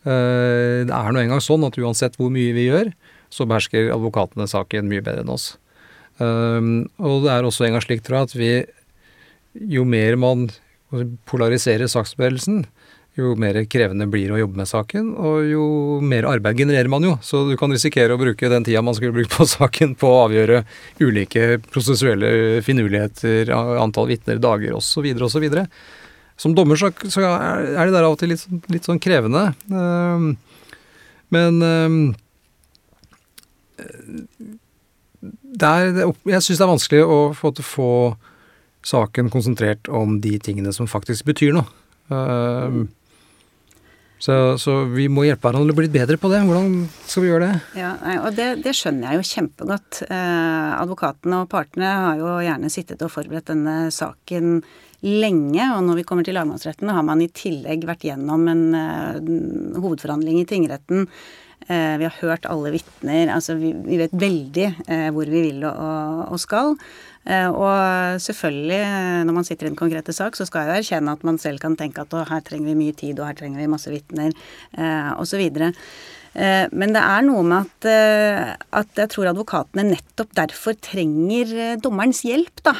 [0.08, 2.94] Eh, det er nå engang sånn at uansett hvor mye vi gjør,
[3.30, 5.52] så behersker advokatene saken mye bedre enn oss.
[6.22, 6.72] Eh,
[7.04, 8.52] og det er også en gang slik, tror jeg, at vi
[9.70, 10.44] Jo mer man
[11.26, 12.62] polariserer saksbevegelsen,
[13.20, 15.64] jo mer krevende blir det å jobbe med saken, og jo
[16.06, 17.16] mer arbeid genererer man jo.
[17.26, 20.22] Så du kan risikere å bruke den tida man skulle brukt på saken på å
[20.28, 20.62] avgjøre
[21.02, 25.10] ulike prosessuelle finurligheter, antall vitner, dager osv.
[25.26, 25.50] osv.
[26.40, 29.50] Som dommer så, så, er det der av og til litt, litt sånn krevende.
[29.68, 30.32] Ehm,
[31.36, 31.98] men ehm,
[35.60, 37.92] der, jeg syns det er vanskelig å få, få
[38.88, 41.68] saken konsentrert om de tingene som faktisk betyr noe.
[42.10, 42.88] Uh,
[44.20, 46.42] så, så, vi må hjelpe hverandre å bli litt bedre på det.
[46.44, 46.74] Hvordan
[47.08, 47.80] skal vi gjøre det?
[47.80, 50.02] Ja, og det, det skjønner jeg jo kjempegodt.
[50.12, 54.60] Eh, advokatene og partene har jo gjerne sittet og forberedt denne saken
[55.06, 55.66] lenge.
[55.76, 60.42] Og når vi kommer til lagmannsretten, har man i tillegg vært gjennom en uh, hovedforhandling
[60.42, 61.08] i tingretten.
[61.70, 63.32] Uh, vi har hørt alle vitner.
[63.36, 66.76] Altså vi, vi, vet veldig uh, hvor vi vil og, og skal.
[67.30, 68.80] Og selvfølgelig,
[69.28, 71.76] når man sitter i en konkrete sak, så skal jeg erkjenne at man selv kan
[71.78, 74.32] tenke at her trenger vi mye tid, og her trenger vi masse vitner,
[74.80, 75.44] uh, osv.
[76.34, 77.88] Men det er noe med at,
[78.78, 82.76] at, jeg tror advokatene nettopp derfor trenger dommerens hjelp, da.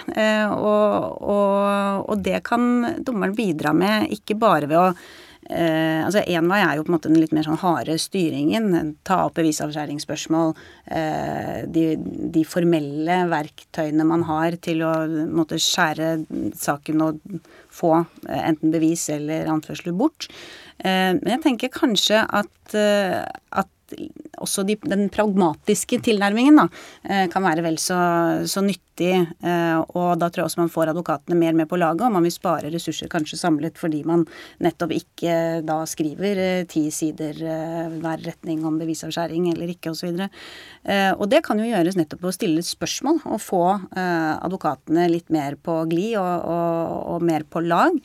[0.54, 4.92] Og, og, og det kan dommeren bidra med, ikke bare ved å
[5.50, 8.94] Eh, altså Én vei er jo på en måte den litt mer sånn harde styringen.
[9.08, 10.54] Ta opp bevisavskjæringsspørsmål.
[10.94, 11.86] Eh, de,
[12.36, 14.94] de, formelle verktøyene man har til å
[15.32, 16.12] måtte skjære
[16.60, 17.40] saken og
[17.74, 17.96] få
[18.28, 20.30] eh, enten bevis eller anførsler bort.
[20.80, 23.20] Eh, men jeg tenker kanskje at, eh,
[23.52, 23.76] at
[24.38, 26.68] også de, den pragmatiske tilnærmingen da,
[27.10, 27.98] eh, kan være vel så,
[28.46, 28.86] så nyttig.
[29.00, 32.34] Og da tror jeg også man får advokatene mer med på laget, og man vil
[32.36, 34.26] spare ressurser kanskje samlet fordi man
[34.60, 40.12] nettopp ikke da skriver ti sider hver retning om bevisavskjæring eller ikke osv.
[40.12, 40.28] Og,
[40.84, 43.64] så og det kan jo gjøres nettopp ved å stille spørsmål og få
[43.96, 47.96] advokatene litt mer på glid og, og, og mer på lag.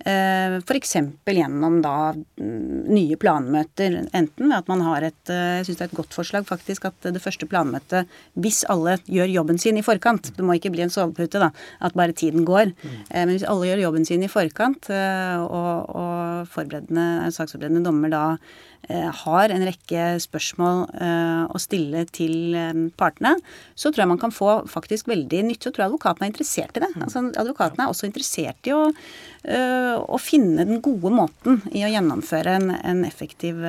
[0.00, 0.96] Eh, F.eks.
[1.26, 3.98] gjennom da mm, nye planmøter.
[4.16, 6.86] Enten ved at man har et eh, Jeg syns det er et godt forslag faktisk
[6.88, 8.08] at det første planmøtet,
[8.40, 11.50] hvis alle gjør jobben sin i forkant Det må ikke bli en sovepute, da,
[11.84, 12.72] at bare tiden går.
[12.80, 12.96] Mm.
[13.12, 18.69] men hvis alle gjør jobben sin i forkant, og, og forberedende, saksforberedende dommer da Eh,
[18.88, 23.36] har en rekke spørsmål eh, å stille til eh, partene,
[23.78, 25.62] så tror jeg man kan få faktisk veldig nytt.
[25.62, 26.90] Så tror jeg advokatene er interessert i det.
[26.94, 27.04] Mm.
[27.06, 32.56] Altså, advokatene er også interessert i å, å, finne den gode måten i å gjennomføre
[32.58, 33.60] en, en effektiv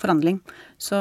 [0.00, 0.40] forhandling.
[0.78, 0.98] Så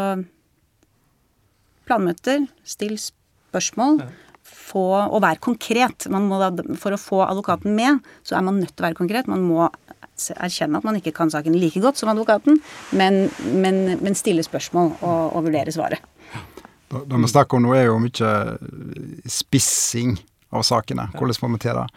[1.89, 4.05] planmøter, still spørsmål.
[4.43, 6.07] Få, og være konkret.
[6.07, 9.29] Da, for å få advokaten med, så er man nødt til å være konkret.
[9.31, 9.67] Man må
[10.37, 12.59] erkjenne at man ikke kan saken like godt som advokaten,
[12.97, 16.03] men, men, men stille spørsmål og, og vurdere svaret.
[16.93, 18.33] Det vi snakker om nå, er jo mye
[19.29, 20.17] spissing
[20.53, 21.07] av sakene.
[21.17, 21.87] Hvordan får vi til det?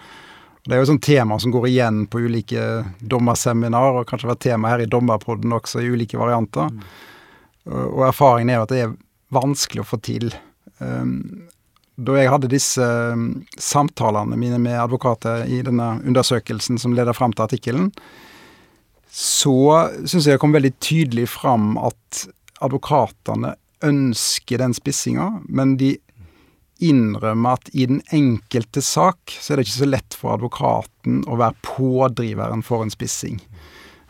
[0.67, 2.63] Det er jo et sånt tema som går igjen på ulike
[2.99, 6.73] dommerseminar, og kanskje vært tema her i Dommerpodden også, i ulike varianter.
[6.73, 6.81] Mm.
[7.93, 8.97] Og erfaringen er jo at det er
[9.37, 10.35] vanskelig å få til.
[10.81, 11.47] Um,
[11.97, 17.33] da jeg hadde disse um, samtalene mine med advokater i denne undersøkelsen som leder fram
[17.33, 17.91] til artikkelen,
[19.09, 22.27] så syns jeg det kom veldig tydelig fram at
[22.65, 23.55] advokatene
[23.87, 25.95] ønsker den spissinga, men de
[26.85, 31.39] innrømmer at i den enkelte sak så er det ikke så lett for advokaten å
[31.41, 33.41] være pådriveren for en spissing.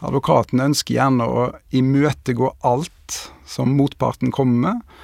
[0.04, 4.96] Advokaten ønsker gjerne å imøtegå alt som motparten kommer med,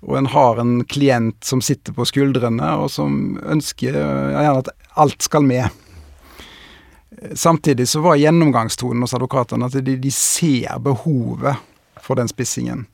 [0.00, 5.22] og en har en klient som sitter på skuldrene, og som ønsker gjerne at alt
[5.22, 5.68] skal med.
[7.36, 11.60] Samtidig så var gjennomgangstonen hos advokatene at de, de, ser behovet
[12.00, 12.86] for den spissingen.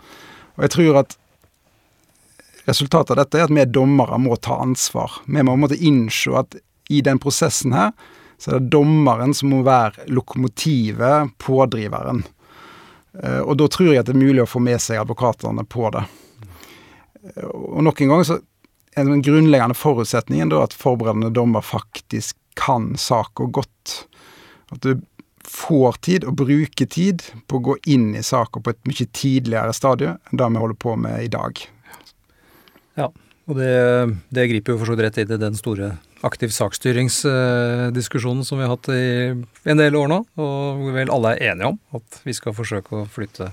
[0.57, 1.16] Og jeg tror at
[2.66, 5.21] resultatet av dette er at vi dommere må ta ansvar.
[5.31, 6.59] Vi må måtte innse at
[6.90, 7.95] i den prosessen her,
[8.38, 12.25] så er det dommeren som må være lokomotivet, pådriveren.
[13.23, 15.88] Eh, og da tror jeg at det er mulig å få med seg advokatene på
[15.95, 16.03] det.
[17.46, 18.38] Og nok en gang så
[18.96, 24.06] er den grunnleggende forutsetningen da at forberedende dommer faktisk kan saka godt.
[24.72, 25.02] At du
[25.46, 29.74] får tid, og bruker tid, på å gå inn i saka på et mye tidligere
[29.76, 31.60] stadie enn det vi holder på med i dag.
[32.96, 33.10] Ja,
[33.46, 33.74] og det,
[34.34, 35.92] det griper jo for så vidt rett inn i den store
[36.26, 39.36] aktiv saksstyringsdiskusjonen som vi har hatt i
[39.68, 43.02] en del år nå, og hvor vel alle er enige om at vi skal forsøke
[43.02, 43.52] å flytte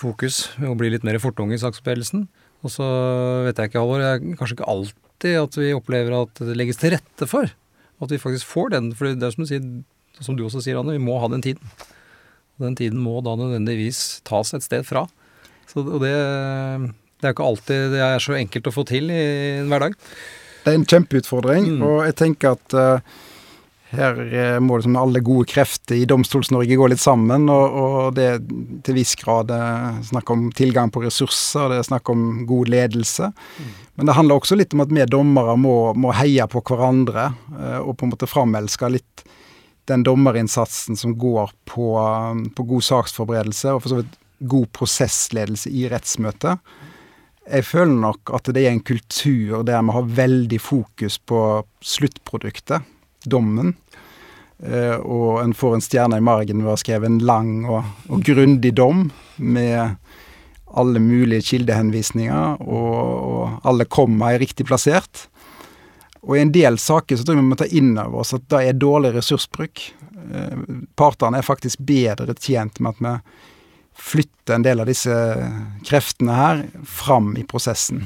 [0.00, 2.26] fokus og bli litt mer fortunge i saksbevegelsen.
[2.60, 2.86] Og så
[3.46, 6.94] vet jeg ikke, Halvor, jeg, kanskje ikke alltid at vi opplever at det legges til
[6.96, 7.48] rette for
[8.00, 8.90] at vi faktisk får den.
[8.96, 9.64] For det er som du, sier,
[10.24, 11.72] som du også sier, Anne, vi må ha den tiden.
[12.58, 15.06] Og den tiden må da nødvendigvis tas et sted fra.
[15.70, 16.12] Så, og det,
[17.20, 19.20] det er ikke alltid det er så enkelt å få til i
[19.60, 19.96] en hverdag.
[20.60, 21.84] Det er en kjempeutfordring, mm.
[21.86, 23.20] og jeg tenker at uh,
[23.90, 27.48] her eh, må liksom alle gode krefter i Domstols-Norge gå litt sammen.
[27.50, 28.38] Og, og det er
[28.86, 33.32] til viss grad eh, snakk om tilgang på ressurser, det er snakk om god ledelse.
[33.34, 33.72] Mm.
[33.98, 37.80] Men det handler også litt om at vi dommere må, må heie på hverandre eh,
[37.80, 39.26] og på en måte framelske litt
[39.90, 41.86] den dommerinnsatsen som går på,
[42.54, 44.14] på god saksforberedelse og for så vidt
[44.50, 46.62] god prosessledelse i rettsmøtet.
[47.50, 51.40] Jeg føler nok at det er en kultur der vi har veldig fokus på
[51.82, 52.86] sluttproduktet
[53.24, 53.74] dommen.
[54.62, 57.86] Eh, og en får en stjerne i margen ved å ha skrevet en lang og,
[58.12, 59.96] og grundig dom med
[60.70, 65.26] alle mulige kildehenvisninger, og, og alle komma er riktig plassert.
[66.20, 68.44] Og i en del saker så tror jeg vi må ta inn over oss at
[68.52, 69.82] det er dårlig ressursbruk.
[70.30, 70.58] Eh,
[71.00, 73.14] partene er faktisk bedre tjent med at vi
[74.00, 75.14] flytter en del av disse
[75.88, 78.04] kreftene her fram i prosessen.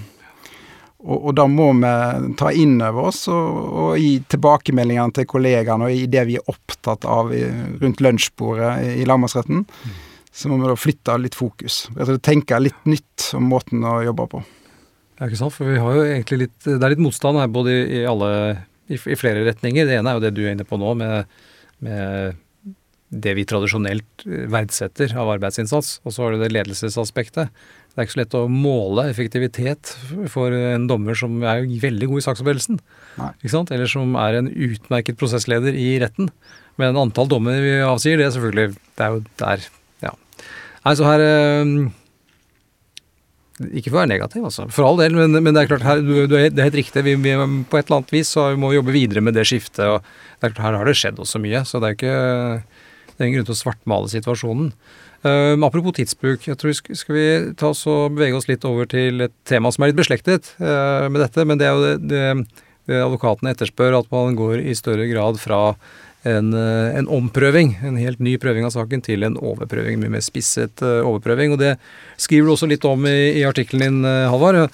[1.04, 1.92] Og, og da må vi
[2.40, 6.50] ta inn over oss, og, og i tilbakemeldingene til kollegaene og i det vi er
[6.50, 7.44] opptatt av i,
[7.82, 9.96] rundt lunsjbordet i, i lagmannsretten, mm.
[10.32, 11.84] så må vi da flytte litt fokus.
[12.24, 14.44] Tenke litt nytt om måten å jobbe på.
[15.18, 15.54] Ja, ikke sant.
[15.54, 18.30] For vi har jo egentlig litt Det er litt motstand her både i, i alle
[18.90, 19.86] i, flere retninger.
[19.86, 21.36] Det ene er jo det du er inne på nå, med,
[21.84, 22.40] med
[23.14, 25.98] det vi tradisjonelt verdsetter av arbeidsinnsats.
[26.04, 27.52] Og så har du det ledelsesaspektet.
[27.94, 29.94] Det er ikke så lett å måle effektivitet
[30.32, 32.80] for en dommer som er veldig god i saksavgjørelsen.
[33.46, 36.32] Eller som er en utmerket prosessleder i retten.
[36.80, 39.68] Men antall dommer vi avsier, det er selvfølgelig Det er jo der,
[40.02, 40.10] ja.
[40.84, 41.70] Nei, så her eh,
[43.78, 44.66] ikke for å være negativ, altså.
[44.74, 47.04] For all del, men, men det er klart, her, du, du, det er helt riktig.
[47.06, 47.34] Vi, vi,
[47.70, 49.84] på et eller annet vis så må vi jobbe videre med det skiftet.
[49.86, 52.16] og det er klart, Her har det skjedd også mye, så det er ikke
[53.14, 54.72] det er ingen grunn til å svartmale situasjonen.
[55.24, 59.24] Uh, apropos tidsbruk, jeg tror skal, vi ta oss og bevege oss litt over til
[59.24, 61.46] et tema som er litt beslektet uh, med dette.
[61.48, 65.38] Men det er jo det, det, det advokatene etterspør, at man går i større grad
[65.40, 65.60] fra
[66.28, 70.26] en, uh, en, omprøving, en helt ny prøving av saken, til en overprøving, mye mer
[70.26, 71.54] spisset overprøving.
[71.54, 71.76] Og det
[72.20, 74.66] skriver du også litt om i, i artikkelen din, Halvard.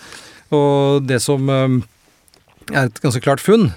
[0.57, 3.69] Og det som er et ganske klart funn,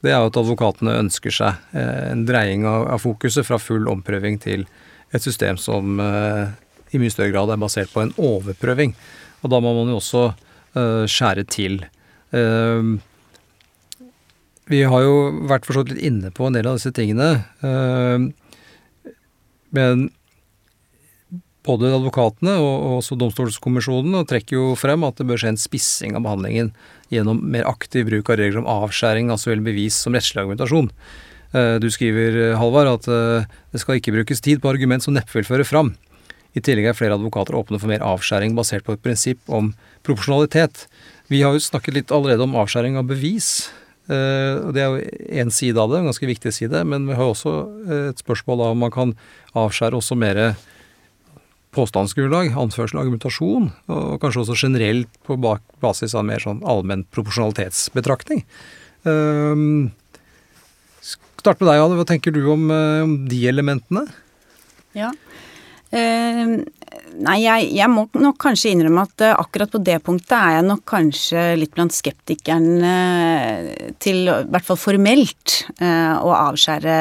[0.00, 4.64] det er jo at advokatene ønsker seg en dreiing av, fokuset fra full omprøving til
[5.12, 6.48] et system som uh,
[6.94, 8.94] i mye større grad er basert på en overprøving.
[9.44, 11.80] Og da må man jo også uh, skjære til.
[14.70, 15.14] Vi har jo
[15.50, 17.30] vært forstått litt inne på en del av disse tingene.
[19.74, 20.04] men
[21.70, 26.26] både advokatene og også Domstolskommisjonen trekker jo frem at det bør skje en spissing av
[26.26, 26.74] behandlingen
[27.14, 30.90] gjennom mer aktiv bruk av regler om avskjæring av så vel bevis som rettslig argumentasjon.
[31.50, 35.16] Eh, du skriver, eh, Halvard, at eh, det skal ikke brukes tid på argument som
[35.16, 35.94] neppe vil føre fram.
[36.54, 39.72] I tillegg er flere advokater åpne for mer avskjæring basert på et prinsipp om
[40.06, 40.86] proporsjonalitet.
[41.30, 43.70] Vi har jo snakket litt allerede om avskjæring av bevis.
[44.10, 46.82] og Det er jo én side av det, en ganske viktig side.
[46.82, 49.14] Men vi har også et spørsmål om man kan
[49.54, 50.56] avskjære også mer
[51.76, 53.70] påstandsgrunnlag, anførsel argumentasjon.
[53.92, 58.44] Og kanskje også generelt på basis av mer sånn allmenn proporsjonalitetsbetraktning.
[59.06, 59.90] Um,
[61.40, 61.96] Start med deg, Anne.
[61.96, 64.02] Hva tenker du om, eh, om de elementene?
[64.92, 65.08] Ja.
[65.08, 65.49] Uh,
[65.90, 70.66] nei, jeg, jeg, må nok kanskje innrømme at uh, akkurat på det punktet er jeg
[70.68, 76.94] nok kanskje litt blant skeptikerne uh, til, i hvert fall formelt, å avskjære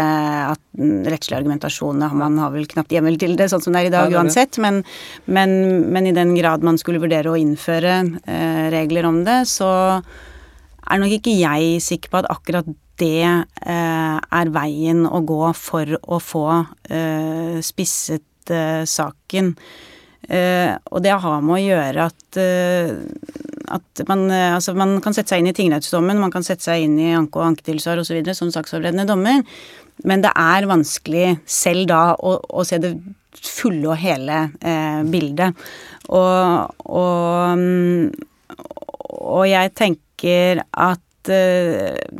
[0.49, 0.61] at
[1.09, 4.13] rettslig argumentasjon Man har vel knapt hjemmel til det sånn som det er i dag
[4.15, 4.81] uansett, men,
[5.25, 5.53] men,
[5.91, 8.01] men, i den grad man skulle vurdere å innføre
[8.73, 9.69] regler om det, så
[10.89, 15.95] er nok ikke jeg sikker på at akkurat det eh, er veien å gå for
[16.01, 16.45] å få
[16.91, 18.25] eh, spisset eh,
[18.89, 19.53] saken.
[20.29, 22.91] Uh, og det har med å gjøre at, uh,
[23.73, 26.83] at man, uh, altså man kan sette seg inn i tingrettsdommen, man kan sette seg
[26.85, 28.19] inn i anke- og anketilsvar osv.
[28.37, 29.41] som saksforberedende dommer,
[30.05, 32.93] men det er vanskelig selv da å, å se det
[33.39, 34.45] fulle og hele
[35.09, 35.57] bildet.
[36.13, 38.09] Og, og, mm,
[39.17, 41.03] og jeg tenker at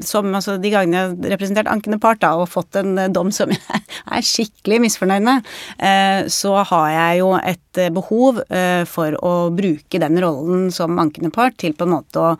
[0.06, 3.34] som altså de gangene jeg har representert ankende part da, og fått en eh, dom
[3.36, 3.84] som jeg
[4.16, 8.42] er skikkelig misfornøyd med, eh, så har jeg jo et behov
[8.90, 12.32] for å bruke den rollen som ankende part til på en måte å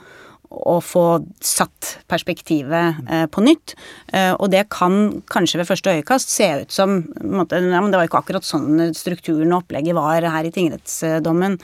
[0.50, 1.04] å få
[1.46, 3.76] satt perspektivet eh, på nytt.
[4.14, 8.02] Eh, og det kan kanskje ved første øyekast se ut som måte, ja, men Det
[8.02, 11.60] var ikke akkurat sånn strukturen og opplegget var her i tingrettsdommen.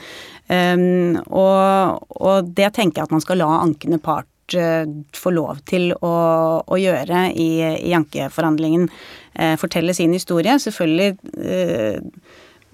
[0.46, 0.86] Eh,
[1.26, 5.90] og, og, det tenker jeg at man skal la ankende part Eh, får lov til
[5.96, 6.14] å,
[6.62, 7.50] å gjøre i,
[7.88, 8.88] i ankeforhandlingen.
[9.34, 10.58] Eh, fortelle sin historie.
[10.62, 11.98] Selvfølgelig eh,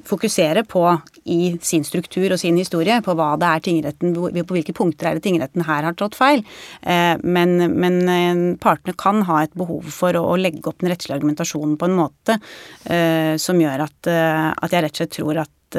[0.05, 0.83] fokusere på
[1.31, 5.19] i sin struktur og sin historie på hva det er tingretten, på hvilke punkter er
[5.19, 6.43] det tingretten her har trådt feil.
[6.83, 11.21] Eh, men, men, eh, partene kan ha et behov for å, legge opp den rettslige
[11.21, 12.39] argumentasjonen på en måte
[12.91, 15.79] eh, som gjør at, at, jeg rett og slett tror at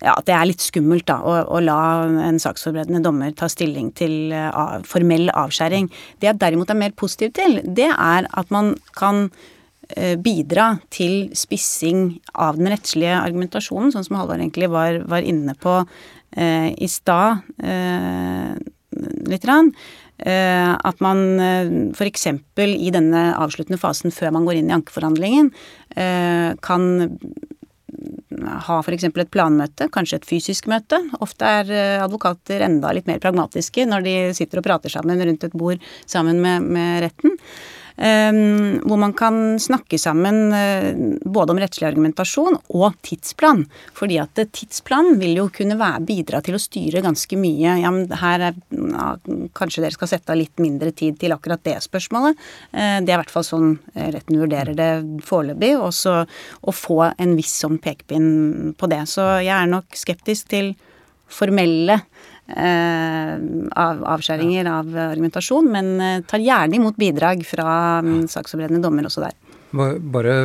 [0.00, 1.78] ja, at det er litt skummelt da, å, å, la
[2.24, 5.90] en saksforberedende dommer ta stilling til uh, formell avskjæring.
[6.20, 11.28] Det jeg derimot er mer positiv til, det er at man kan uh, bidra til
[11.36, 16.90] spissing av den rettslige argumentasjonen, sånn som Halvard egentlig var, var, inne på uh, i
[16.90, 17.44] stad
[19.30, 19.44] litt.
[19.46, 19.68] Rann.
[20.20, 21.20] At man
[21.94, 22.24] f.eks.
[22.60, 25.52] i denne avsluttende fasen før man går inn i ankeforhandlingen,
[26.66, 26.88] kan
[28.46, 29.08] ha f.eks.
[29.10, 31.00] et planmøte, kanskje et fysisk møte.
[31.20, 35.44] Ofte er eh, advokater enda litt mer pragmatiske når de sitter og prater sammen rundt
[35.46, 37.36] et bord sammen med, med retten.
[38.00, 43.66] Um, hvor man kan snakke sammen uh, både om rettslig argumentasjon og tidsplan.
[43.96, 47.76] Fordi at tidsplanen vil jo kunne være, bidra til å styre ganske mye.
[47.82, 49.10] Ja, men her er, ja,
[49.52, 52.40] kanskje dere skal sette av litt mindre tid til akkurat det spørsmålet.
[52.72, 54.90] Uh, det er i hvert fall sånn retten vurderer det
[55.28, 55.74] foreløpig.
[55.76, 59.04] Og så å få en viss sånn pekepinn på det.
[59.12, 60.72] Så jeg er nok skeptisk til
[61.30, 67.68] formelle Eh, av avskjæringer av argumentasjon, men eh, tar gjerne imot bidrag fra
[68.00, 68.16] ja.
[68.30, 69.36] saksforberedende dommer også der.
[69.70, 70.38] Bare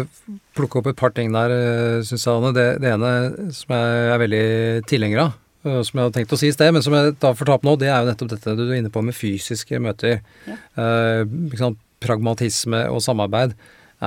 [0.58, 2.54] plukke opp et par ting der, eh, syns jeg, Anne.
[2.56, 4.46] Det, det, ene som jeg er veldig
[4.92, 7.50] tilhenger av, som jeg hadde tenkt å si i sted, men som jeg da får
[7.50, 10.22] ta opp nå, det er jo nettopp dette du er inne på med fysiske møter.
[10.46, 10.60] Ja.
[10.84, 11.74] Eh,
[12.06, 13.56] pragmatisme og samarbeid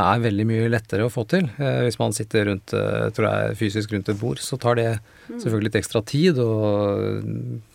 [0.00, 1.46] er veldig mye lettere å få til.
[1.58, 4.88] Eh, hvis man sitter rundt, eh, tror jeg, fysisk rundt et bord, så tar det
[5.28, 7.22] selvfølgelig litt ekstra tid, og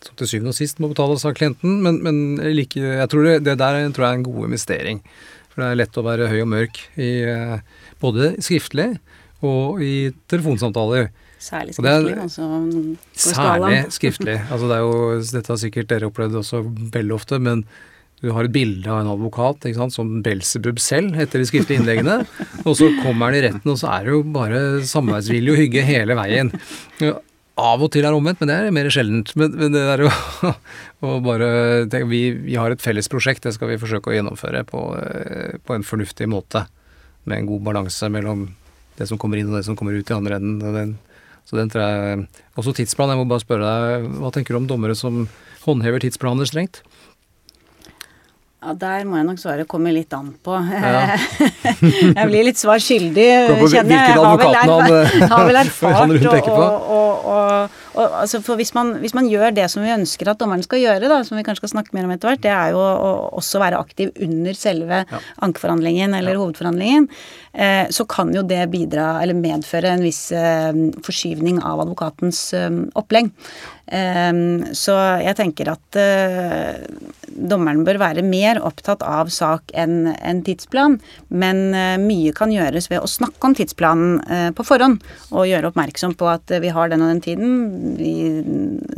[0.04, 1.80] som til syvende og sist må betales av klienten.
[1.84, 2.20] Men, men
[2.56, 5.02] like, jeg tror det, det, der tror jeg er en god investering.
[5.52, 7.58] For det er lett å være høy og mørk i eh,
[8.02, 8.90] både skriftlig
[9.44, 11.12] og i telefonsamtaler.
[11.44, 12.46] Særlig skriftlig, altså.
[13.12, 14.36] på Særlig skriftlig.
[14.48, 16.62] Altså det er jo, dette har sikkert dere opplevd også
[16.94, 17.66] veldig ofte, men
[18.24, 21.82] du har et bilde av en advokat ikke sant, som Belsebub selv etter de skriftlige
[21.82, 22.22] innleggene,
[22.64, 25.84] og så kommer han i retten, og så er det jo bare samarbeidsvilje og hygge
[25.84, 26.52] hele veien.
[27.54, 29.30] Av og til er det omvendt, men det er mer sjeldent.
[29.38, 30.08] Men, men det er jo
[31.06, 31.50] å bare
[31.86, 35.60] tenke, vi, vi har et felles prosjekt, det skal vi forsøke å gjennomføre på, eh,
[35.62, 36.64] på en fornuftig måte.
[37.30, 38.48] Med en god balanse mellom
[38.98, 40.74] det som kommer inn og det som kommer ut i andre enden.
[40.74, 40.96] Den,
[41.46, 42.26] så den tror jeg
[42.58, 43.14] Også tidsplan.
[43.14, 45.24] Jeg må bare spørre deg, hva tenker du om dommere som
[45.64, 46.82] håndhever tidsplaner strengt?
[48.64, 50.56] Ja, der må jeg nok svare kommer litt an på.
[50.56, 51.18] Ja.
[52.16, 53.26] jeg blir litt svar skyldig,
[53.68, 54.14] kjenner jeg.
[54.14, 54.70] hvilken Har vel han,
[55.34, 59.14] har vel han erfart rundt og, og, og, og, og altså for hvis man, hvis
[59.16, 61.74] man gjør det som vi ønsker at dommeren skal gjøre, da, som vi kanskje skal
[61.76, 65.04] snakke mer om etter hvert, det er jo å også være aktiv under selve
[65.44, 67.08] ankeforhandlingen eller hovedforhandlingen,
[67.52, 70.72] eh, så kan jo det bidra eller medføre en viss eh,
[71.06, 73.30] forskyvning av advokatens eh, opplegg.
[73.84, 74.32] Eh,
[74.72, 76.80] så jeg tenker at eh,
[77.34, 82.88] dommeren bør være mer opptatt av sak enn en tidsplan, men eh, mye kan gjøres
[82.92, 85.02] ved å snakke om tidsplanen på forhånd,
[85.34, 87.52] og gjøre oppmerksom på at vi har den og den tiden.
[87.98, 88.14] Vi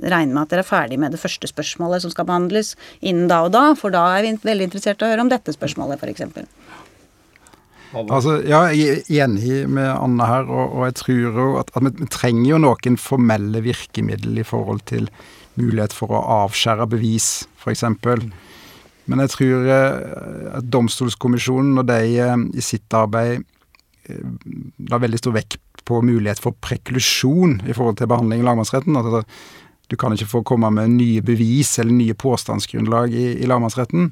[0.06, 3.42] regner med at dere er ferdig med det første spørsmålet som skal behandles innen da
[3.46, 6.26] og da, for da er vi veldig interessert i å høre om dette spørsmålet, f.eks.
[7.96, 11.86] Altså, ja, jeg er enig med Anne her, og, og jeg tror jo at, at
[11.86, 15.08] vi, trenger jo noen formelle virkemiddel i forhold til
[15.56, 17.86] mulighet for å avskjære bevis, f.eks.
[19.06, 23.38] Men jeg tror eh, at Domstolskommisjonen, og de eh, i sitt arbeid
[24.10, 24.24] eh,
[24.90, 29.26] la veldig stor vekt på mulighet for preklusjon i forhold til behandling i lagmannsretten, at
[29.86, 34.10] du kan ikke få komme med nye bevis eller nye påstandsgrunnlag i, i lagmannsretten,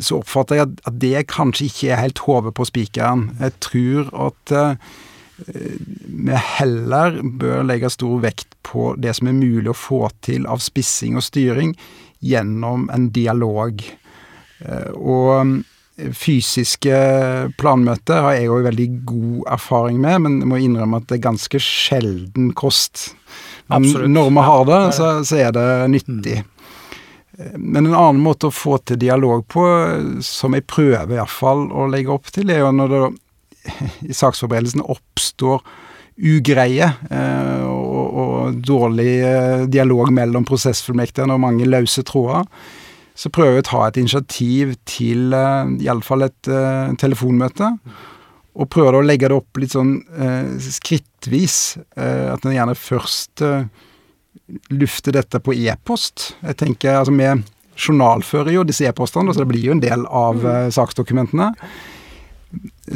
[0.00, 3.28] så oppfatter jeg at, det kanskje ikke er helt hodet på spikeren.
[3.40, 4.92] Jeg tror at eh,
[6.06, 10.62] vi heller bør legge stor vekt på det som er mulig å få til av
[10.64, 11.74] spissing og styring
[12.24, 13.84] gjennom en dialog.
[14.64, 15.60] Eh, og
[16.16, 16.96] fysiske
[17.60, 21.26] planmøter har jeg òg veldig god erfaring med, men jeg må innrømme at det er
[21.28, 23.10] ganske sjelden kost.
[23.68, 24.12] Men Absolutt.
[24.14, 26.38] når vi har det, så, så er det nyttig.
[27.54, 29.64] Men en annen måte å få til dialog på,
[30.24, 33.04] som jeg prøver iallfall å legge opp til, er jo når det
[34.08, 35.62] i saksforberedelsen oppstår
[36.20, 42.48] ugreie eh, og, og dårlig eh, dialog mellom prosessfullmektigene og mange løse tråder,
[43.20, 47.74] så prøver jeg å ta et initiativ til uh, iallfall et uh, telefonmøte.
[48.60, 51.76] Og prøver å legge det opp litt sånn uh, skrittvis.
[51.98, 53.68] Uh, at en gjerne først eh,
[54.74, 56.34] lufter dette på e-post.
[56.42, 57.30] Jeg tenker, altså Vi
[57.80, 61.52] journalfører jo disse e-postene, så det blir jo en del av eh, saksdokumentene.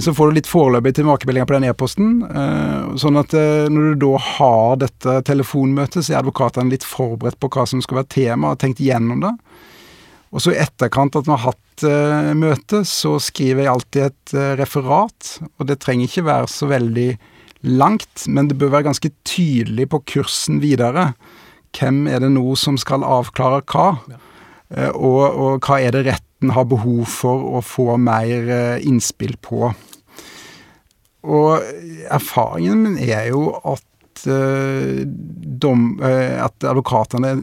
[0.02, 2.10] Så får du litt foreløpig tilbakemeldinger på den e-posten.
[2.26, 7.40] eh, sånn at eh, når du da har dette telefonmøtet, så er advokatene litt forberedt
[7.40, 9.34] på hva som skal være tema, og har tenkt igjennom det.
[10.34, 14.34] Og så i etterkant at vi har hatt eh, møte, så skriver jeg alltid et
[14.34, 15.36] eh, referat.
[15.60, 17.08] Og det trenger ikke være så veldig
[17.70, 21.12] langt, men det bør være ganske tydelig på kursen videre.
[21.78, 23.88] Hvem er det nå som skal avklare hva?
[24.74, 29.38] Eh, og, og hva er det retten har behov for å få mer eh, innspill
[29.38, 29.70] på?
[31.24, 37.36] Og erfaringen min er jo at, eh, dom, eh, at advokatene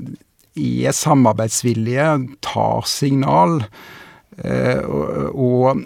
[0.58, 2.08] er samarbeidsvillige,
[2.44, 3.64] tar signal.
[4.44, 4.82] eh,
[5.32, 5.84] og,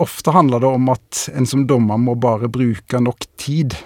[0.00, 3.76] ofte handler det om at en som dommer må bare bruke nok tid.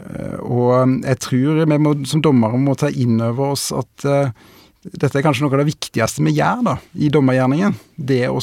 [0.00, 4.32] Eh, og jeg tror vi må, som dommere må ta inn over oss at eh,
[4.80, 7.76] dette er kanskje noe av det viktigste vi gjør da, i dommergjerningen.
[7.96, 8.40] Det å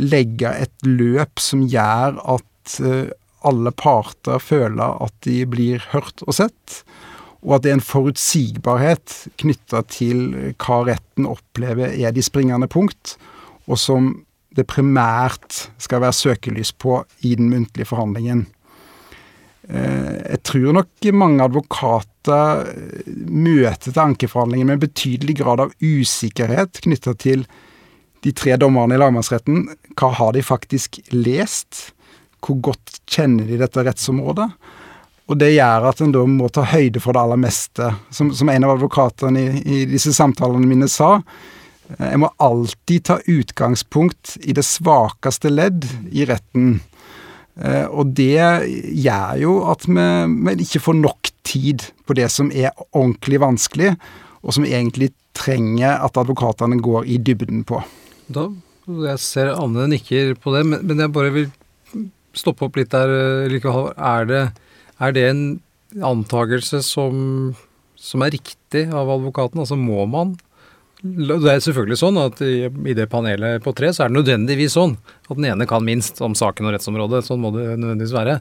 [0.00, 3.12] legge et løp som gjør at eh,
[3.48, 6.82] alle parter føler at de blir hørt og sett,
[7.42, 10.28] og at det er en forutsigbarhet knytta til
[10.62, 13.16] hva retten opplever er de springende punkt,
[13.66, 14.12] og som
[14.54, 18.46] det primært skal være søkelys på i den muntlige forhandlingen.
[19.68, 25.72] Eh, Jeg tror nok mange advokater eh, møter til ankeforhandlingen med en betydelig grad av
[25.80, 27.46] usikkerhet knytta til
[28.22, 29.66] de tre dommerne i lagmannsretten.
[29.98, 31.92] Hva har de faktisk lest?
[32.42, 34.50] Hvor godt kjenner de dette rettsområdet?
[35.32, 37.88] Og det gjør at en da må ta høyde for det aller meste.
[38.12, 41.18] Som, som en av advokatene i, i disse samtalene mine sa,
[41.92, 46.80] Jeg må alltid ta utgangspunkt i det svakeste ledd i retten.
[47.60, 48.38] Eh, og det
[48.96, 50.06] gjør jo at vi,
[50.46, 53.94] vi ikke får nok tid på det som er ordentlig vanskelig,
[54.42, 57.80] og som egentlig trenger at advokatene går i dybden på.
[58.32, 58.48] Da,
[58.88, 61.50] Jeg ser Anne nikker på det, men, men jeg bare vil
[62.36, 63.92] stoppe opp litt der likevel.
[63.96, 64.42] Er det,
[65.02, 65.44] er det en
[66.02, 67.52] antakelse som,
[67.98, 69.62] som er riktig av advokaten?
[69.62, 70.36] Altså må man
[71.02, 74.92] det er selvfølgelig sånn at i, det panelet på tre så er det nødvendigvis sånn
[75.26, 77.24] at den ene kan minst om saken og rettsområdet.
[77.26, 78.36] Sånn må det nødvendigvis være.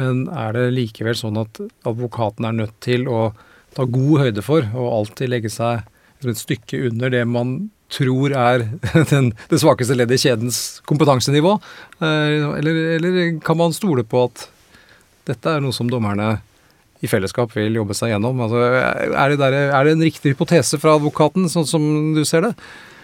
[0.00, 3.34] Men er det likevel sånn at advokaten er nødt til å
[3.76, 5.84] ta god høyde for og alltid legge seg
[6.24, 7.58] et stykke under det man
[7.92, 8.64] tror er
[9.12, 11.58] den, det svakeste leddet i kjedens kompetansenivå?
[12.00, 14.48] Eh, eller, eller kan man stole på at
[15.28, 16.38] dette er noe som dommerne
[17.04, 18.40] i fellesskap vil jobbe seg gjennom.
[18.42, 21.84] Altså, er, det der, er, det en riktig hypotese fra advokaten, sånn som
[22.16, 22.54] du ser det?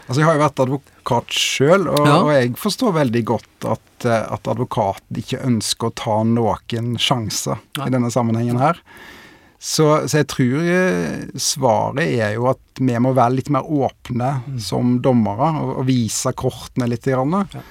[0.05, 2.16] Altså, Jeg har jo vært advokat sjøl, og, ja.
[2.18, 7.57] og, jeg forstår veldig godt at, eh, at, advokaten ikke ønsker å ta noen sjanser
[7.79, 7.87] ja.
[7.87, 8.83] i denne sammenhengen her.
[9.64, 14.35] Så, så, jeg tror eh, svaret er jo at vi må være litt mer åpne
[14.45, 14.59] mm.
[14.61, 17.09] som dommere, og, og, vise kortene litt.
[17.09, 17.39] Grann.
[17.55, 17.64] Ja.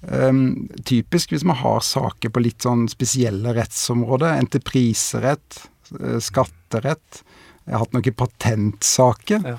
[0.00, 5.66] Um, typisk hvis vi har saker på litt sånn spesielle rettsområder, entrepriserett,
[5.98, 7.24] eh, skatterett
[7.68, 9.44] Jeg har hatt noen patentsaker.
[9.44, 9.58] Ja,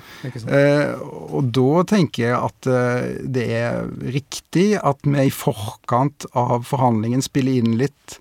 [0.50, 6.66] uh, og da tenker jeg at uh, det er riktig at vi i forkant av
[6.68, 8.18] forhandlingen spiller inn litt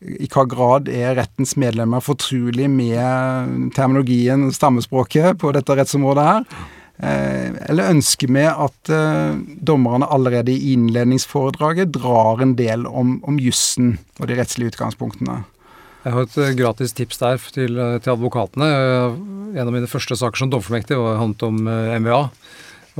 [0.00, 6.48] i hva grad er rettens medlemmer fortrolig med terminologien, stammespråket, på dette rettsområdet her.
[6.96, 9.36] Eh, eller ønsker vi at eh,
[9.68, 15.42] dommerne allerede i innledningsforedraget drar en del om, om jussen og de rettslige utgangspunktene?
[16.06, 18.68] Jeg har et eh, gratis tips der til, til advokatene.
[19.52, 21.58] En av mine første saker som domformektig var handlet om
[22.00, 22.22] MVA,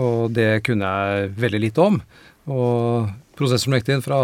[0.04, 1.96] og det kunne jeg veldig lite om.
[2.52, 4.20] Og prosessformektigen fra,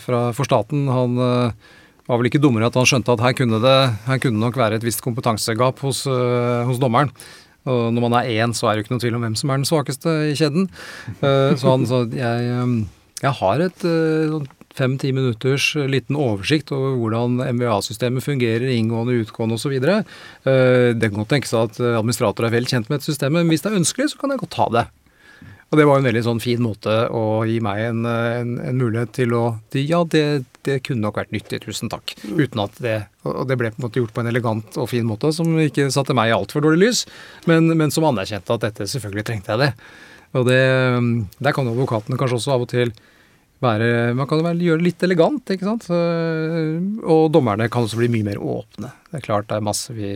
[0.00, 3.76] fra, for staten, han var vel ikke dummere at han skjønte at her kunne det
[4.08, 7.12] her kunne nok være et visst kompetansegap hos, hos dommeren.
[7.68, 9.52] Og når man er én, så er det jo ikke noe tvil om hvem som
[9.52, 10.70] er den svakeste i kjeden.
[11.20, 12.72] Eh, så han sa jeg, eh,
[13.20, 14.48] jeg har et eh, sånn
[14.80, 19.74] fem-ti minutters liten oversikt over hvordan MVA-systemet fungerer, inngående, utgående osv.
[19.82, 23.72] Det kan godt tenkes at administrator er vel kjent med et system, men hvis det
[23.72, 24.84] er ønskelig, så kan jeg godt ta det.
[25.70, 29.12] Og det var en veldig sånn fin måte å gi meg en, en, en mulighet
[29.20, 29.42] til å
[29.78, 32.16] Ja, det, det, kunne nok vært nyttig, tusen takk.
[32.26, 35.06] Uten at det Og det ble på en måte gjort på en elegant og fin
[35.06, 37.04] måte, som ikke satte meg i altfor dårlig lys,
[37.46, 39.70] men, men, som anerkjente at dette selvfølgelig trengte jeg det.
[40.34, 40.60] Og det,
[41.38, 42.92] der kan advokatene kanskje også av og til
[43.60, 45.86] være Man kan jo gjøre det litt elegant, ikke sant.
[45.92, 48.90] Og dommerne kan også bli mye mer åpne.
[49.10, 50.10] Det er klart det er masse vi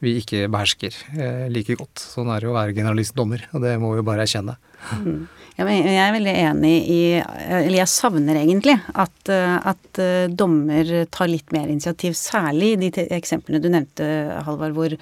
[0.00, 2.00] vi ikke behersker eh, like godt.
[2.00, 4.56] Sånn er det å være generalist-dommer, og det må vi jo bare erkjenne.
[5.00, 5.20] Mm.
[5.60, 11.28] Jeg er veldig enig i Eller jeg savner egentlig at, eh, at eh, dommer tar
[11.28, 14.06] litt mer initiativ, særlig de eksemplene du nevnte,
[14.46, 14.96] Halvard, hvor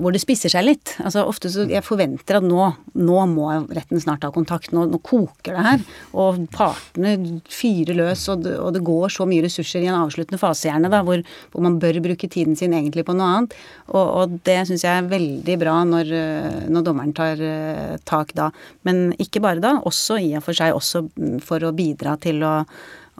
[0.00, 0.94] hvor det spisser seg litt.
[1.04, 4.72] Altså ofte så Jeg forventer at nå, nå må retten snart ta kontakt.
[4.74, 5.84] Nå, nå koker det her.
[6.20, 10.40] Og partene fyrer løs, og det, og det, går så mye ressurser i en avsluttende
[10.40, 11.22] fase, gjerne, da, hvor,
[11.52, 13.56] hvor man bør bruke tiden sin egentlig på noe annet.
[13.92, 18.34] Og, og det syns jeg er veldig bra når, eh, når dommeren tar uh, tak
[18.36, 18.50] da.
[18.86, 21.06] Men ikke bare da, også i og for seg også
[21.44, 22.54] for å bidra til å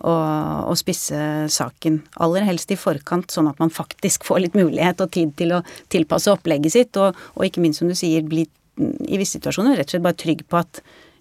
[0.02, 0.26] og,
[0.70, 1.18] og spisse
[1.52, 2.00] saken.
[2.24, 5.62] Aller helst i forkant, sånn at man faktisk får litt mulighet og tid til å
[5.92, 9.86] tilpasse opplegget sitt, og, og ikke minst, som du sier, bli i visse situasjoner rett
[9.86, 10.80] og slett bare trygg på at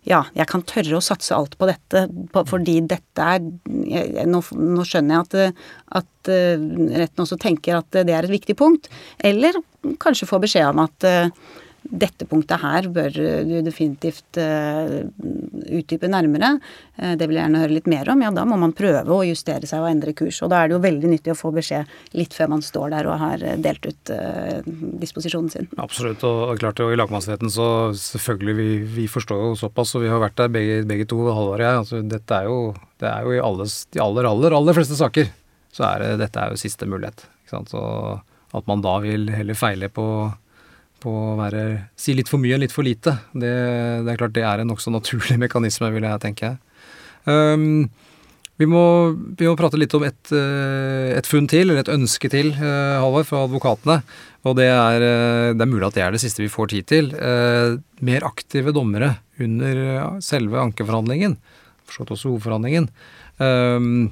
[0.10, 3.44] ja, jeg kan tørre å satse alt på dette på, fordi dette er
[3.88, 5.62] jeg, nå, nå, skjønner jeg at,
[6.02, 6.66] at uh,
[6.98, 8.90] retten også tenker at det er et viktig punkt.
[9.24, 9.56] Eller
[10.04, 11.54] kanskje få beskjed om at uh,
[11.84, 15.04] dette punktet her bør du definitivt uh,
[15.68, 16.56] utdype nærmere.
[16.96, 18.24] Uh, det vil jeg gjerne høre litt mer om.
[18.24, 20.40] Ja, da må man prøve å justere seg og endre kurs.
[20.46, 23.12] Og da er det jo veldig nyttig å få beskjed litt før man står der
[23.12, 24.14] og har eh, delt ut
[25.02, 25.70] disposisjonen sin.
[25.82, 27.68] Absolutt, og klart og i lagmannsretten så
[28.00, 28.68] selvfølgelig, vi,
[29.02, 31.84] vi, forstår jo såpass, og vi har vært der begge, begge to, Halvard og jeg.
[31.84, 32.60] Altså, dette er jo,
[33.04, 35.32] det er jo i alles, de aller, aller, aller fleste saker
[35.74, 37.26] så er det, dette er jo siste mulighet.
[37.44, 37.74] Ikke sant?
[37.74, 37.82] Så
[38.54, 40.06] at man da vil heller feile på
[41.04, 41.64] på å være,
[42.00, 43.18] si litt for mye litt for lite.
[43.34, 43.52] Det,
[44.06, 46.56] det er klart det er en nokså naturlig mekanisme, vil jeg tenke.
[47.28, 47.90] Um,
[48.60, 48.84] vi, må,
[49.38, 53.26] vi, må, prate litt om et, eh, et, funn til, eller et ønske til, Halvor,
[53.28, 53.98] fra advokatene.
[54.48, 56.90] Og det er, eh, det er mulig at det er det siste vi får tid
[56.92, 57.12] til.
[57.18, 61.38] Uh, mer aktive dommere under selve ankeforhandlingen.
[61.90, 62.90] Forstått også hovedforhandlingen.
[63.42, 64.12] Um,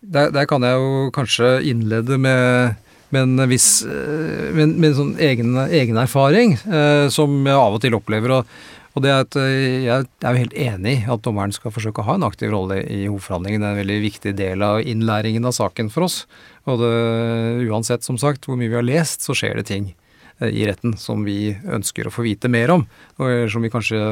[0.00, 2.78] der, der kan jeg jo kanskje innlede med
[3.14, 7.96] men hvis, men, med, med sånn egen, egen erfaring, eh, som jeg av og til
[7.98, 8.40] opplever.
[8.40, 11.70] Og, Og det er at eh, Jeg er jo helt enig i at dommeren skal
[11.70, 13.62] forsøke å ha en aktiv rolle i hovedforhandlingen.
[13.62, 16.24] Det er en veldig viktig del av innlæringen av saken for oss.
[16.66, 19.92] Og det, uansett, som sagt, hvor mye vi har lest, så skjer det ting
[20.40, 22.82] eh, i retten som vi ønsker å få vite mer om,
[23.22, 24.02] og som vi kanskje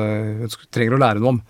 [0.46, 1.42] ønsker, trenger å lære noe om.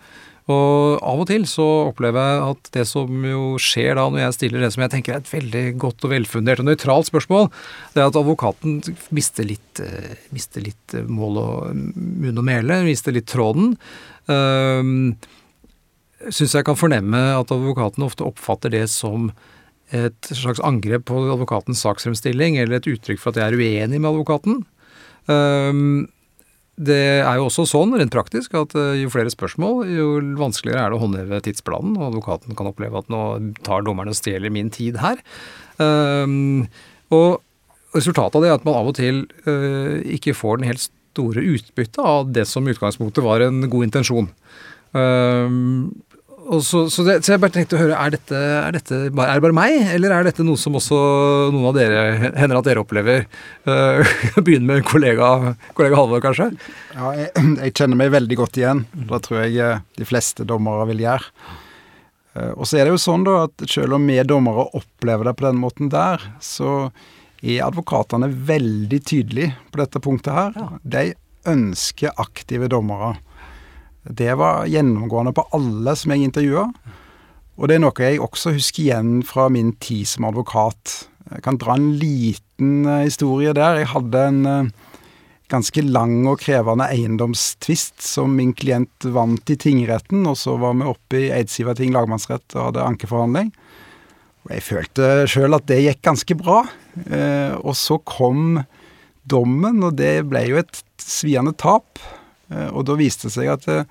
[0.48, 4.36] Og av og til så opplever jeg at det som jo skjer da når jeg
[4.38, 7.50] stiller det som jeg tenker er et veldig godt og velfundert og nøytralt spørsmål,
[7.92, 8.78] det er at advokaten
[9.14, 13.74] mister litt, uh, mister litt eh, mål og munn og mæle, mister litt tråden.
[14.30, 15.18] Um,
[16.34, 19.28] Syns jeg kan fornemme at advokaten ofte oppfatter det som
[19.94, 24.10] et slags angrep på advokatens saksfremstilling, eller et uttrykk for at jeg er uenig med
[24.10, 24.64] advokaten.
[25.28, 26.08] Um,
[26.78, 30.08] det er jo også sånn rent praktisk at eh, jo flere spørsmål, jo
[30.38, 31.96] vanskeligere er det å håndheve tidsplanen.
[31.98, 33.22] Og advokaten kan oppleve at nå
[33.66, 35.18] tar dommerne og stjeler min tid her.
[35.82, 36.68] Um,
[37.14, 37.40] og
[37.96, 41.42] resultatet av det er at man av og til uh, ikke får den helt store
[41.56, 44.30] utbyttet av det som i utgangspunktet var en god intensjon.
[44.94, 45.90] Um,
[46.48, 49.38] så, så, det, så, jeg bare tenkte å høre, er dette, er dette bare, er
[49.38, 50.98] det bare meg, eller er dette noe som også
[51.52, 52.04] noen av dere
[52.40, 53.26] hender at dere opplever?
[53.68, 54.00] Uh,
[54.40, 56.46] Begynn med kollega, kollega Halvor, kanskje?
[56.94, 58.80] Ja, jeg, jeg, kjenner meg veldig godt igjen.
[58.96, 61.28] Det tror jeg eh, de fleste dommere vil gjøre.
[62.32, 65.36] Uh, og så er det jo sånn da at selv om vi dommere opplever det
[65.36, 66.88] på den måten der, så
[67.42, 70.56] er advokatene veldig tydelige på dette punktet her.
[70.80, 71.10] De
[71.48, 73.18] ønsker aktive dommere.
[74.02, 76.68] Det var gjennomgående på alle som jeg intervjua.
[77.58, 81.08] Og det er noe jeg også husker igjen fra min tid som advokat.
[81.32, 83.80] Jeg kan dra en liten uh, historie der.
[83.82, 84.70] Jeg hadde en uh,
[85.50, 90.88] ganske lang og krevende eiendomstvist som min klient vant i tingretten, og så var vi
[90.88, 93.50] oppe i Eidsivating lagmannsrett og hadde ankeforhandling.
[94.46, 96.62] Og jeg følte sjøl at det gikk ganske bra.
[97.10, 98.62] Uh, og så kom
[99.28, 101.98] dommen, og det ble jo et sviende tap.
[102.52, 103.86] Eh, og da viste det seg at eh,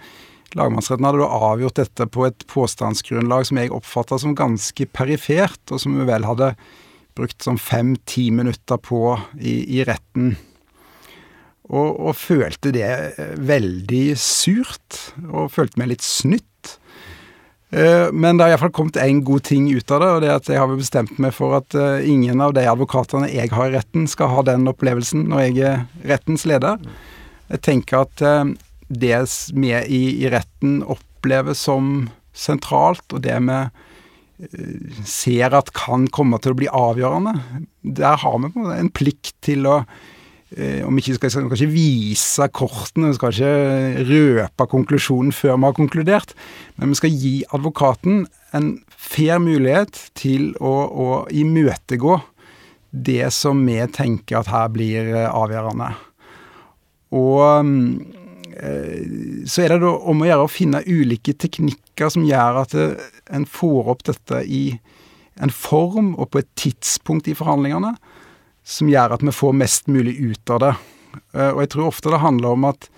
[0.57, 5.97] lagmannsretten hadde avgjort dette på et påstandsgrunnlag som jeg oppfatta som ganske perifert, og som
[5.99, 6.53] vi vel hadde
[7.17, 10.35] brukt som fem-ti minutter på i, i retten.
[11.67, 16.45] Og, og, følte det eh, veldig surt, og følte meg litt snytt.
[17.67, 20.47] Men det har iallfall kommet én god ting ut av det, og det er at
[20.47, 21.75] jeg har bestemt meg for at
[22.07, 25.81] ingen av de advokatene jeg har i retten, skal ha den opplevelsen når jeg er
[26.07, 26.79] rettens leder.
[27.51, 28.53] Jeg tenker at eh,
[28.87, 29.19] det
[29.55, 36.39] vi i, i retten opplever som sentralt, og det vi eh, ser at kan komme
[36.43, 37.37] til å bli avgjørende,
[37.81, 39.79] der har vi en plikt til å
[40.55, 45.69] eh, om ikke skal, skal ikke vise kortene, vi skal ikke røpe konklusjonen før vi
[45.69, 46.35] har konkludert,
[46.75, 48.25] men vi skal gi advokaten
[48.57, 52.19] en fair mulighet til å, å imøtegå
[52.91, 55.91] det som vi tenker at her blir avgjørende.
[57.15, 57.43] Og
[58.57, 62.75] eh, så er det da om å gjøre å finne ulike teknikker som gjør at
[62.77, 64.63] eh, en får opp dette i
[65.37, 67.93] en form og på et tidspunkt i forhandlingene
[68.67, 70.73] som gjør at vi får mest mulig ut av det.
[71.37, 72.89] Eh, og jeg tror ofte det handler om at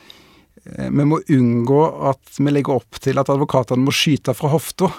[0.69, 1.79] vi må unngå
[2.11, 4.89] at vi legger opp til at advokatene må skyte fra hofta.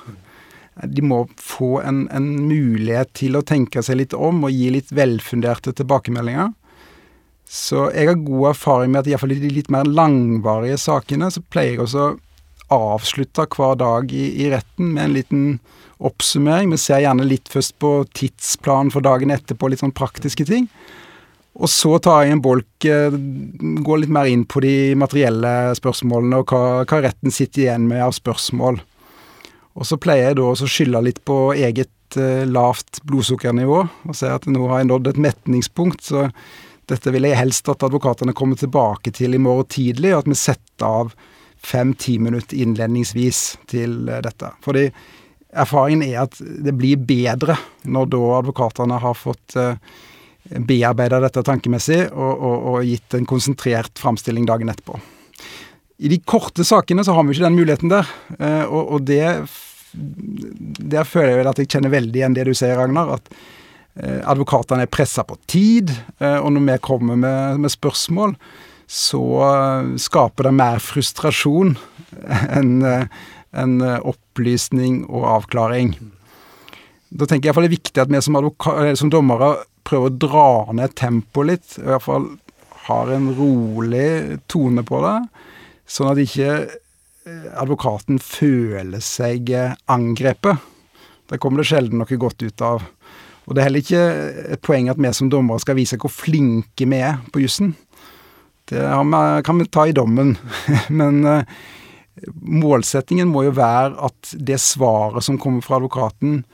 [0.88, 4.90] De må få en, en, mulighet til å tenke seg litt om og gi litt
[4.96, 6.50] velfunderte tilbakemeldinger.
[7.50, 11.42] Så jeg har god erfaring med at iallfall i de litt mer langvarige sakene, så
[11.50, 12.04] pleier jeg også
[12.70, 15.42] å avslutte hver dag i, i, retten med en liten
[15.98, 16.70] oppsummering.
[16.70, 20.70] Vi ser gjerne litt først på tidsplanen for dagen etterpå, litt sånn praktiske ting.
[21.58, 23.18] Og så tar jeg en bolk, eh,
[23.82, 28.06] går litt mer inn på de materielle spørsmålene, og hva, hva retten sitter igjen med
[28.06, 28.78] av spørsmål.
[29.74, 34.30] Og så pleier jeg da å skylde litt på eget eh, lavt blodsukkernivå, og se
[34.30, 36.06] at nå har jeg nådd et metningspunkt.
[36.06, 36.28] så
[36.90, 40.38] dette vil jeg helst at advokatene kommer tilbake til i morgen tidlig, og at vi
[40.38, 41.14] setter av
[41.60, 44.52] fem-ti minutter innledningsvis til eh, dette.
[44.64, 44.86] Fordi
[45.50, 49.76] erfaringen er at det blir bedre når da advokatene har fått eh,
[50.56, 54.98] bearbeida dette tankemessig og, og, og, gitt en konsentrert framstilling dagen etterpå.
[56.00, 59.20] I de korte sakene så har vi ikke den muligheten der, uh, og, og det
[59.92, 63.18] Der føler jeg vel at jeg kjenner veldig igjen det du sier, Ragnar.
[63.18, 63.59] at Eh,
[63.98, 68.36] advokatene er pressa på tid, eh, og når vi kommer med, med spørsmål,
[68.90, 71.76] så eh, skaper det mer frustrasjon
[72.58, 72.80] enn
[73.50, 75.96] en opplysning og avklaring.
[77.10, 78.36] Da tenker jeg iallfall det er viktig at vi som,
[78.94, 79.48] som dommere
[79.82, 81.72] prøver å dra ned tempoet litt.
[81.80, 82.28] I hvert fall
[82.86, 85.16] har en rolig tone på det,
[85.90, 86.52] sånn at ikke
[87.58, 89.50] advokaten føler seg
[89.90, 90.62] angrepet.
[91.26, 92.86] Det kommer det sjelden noe godt ut av.
[93.50, 94.02] Og det er heller ikke
[94.54, 97.72] et poeng at vi som dommere skal vise hvor flinke vi er på jussen.
[98.70, 98.78] Det
[99.42, 100.36] kan vi ta i dommen.
[101.00, 101.42] Men uh,
[102.46, 106.44] målsettingen må jo være at det svaret som kommer fra advokaten,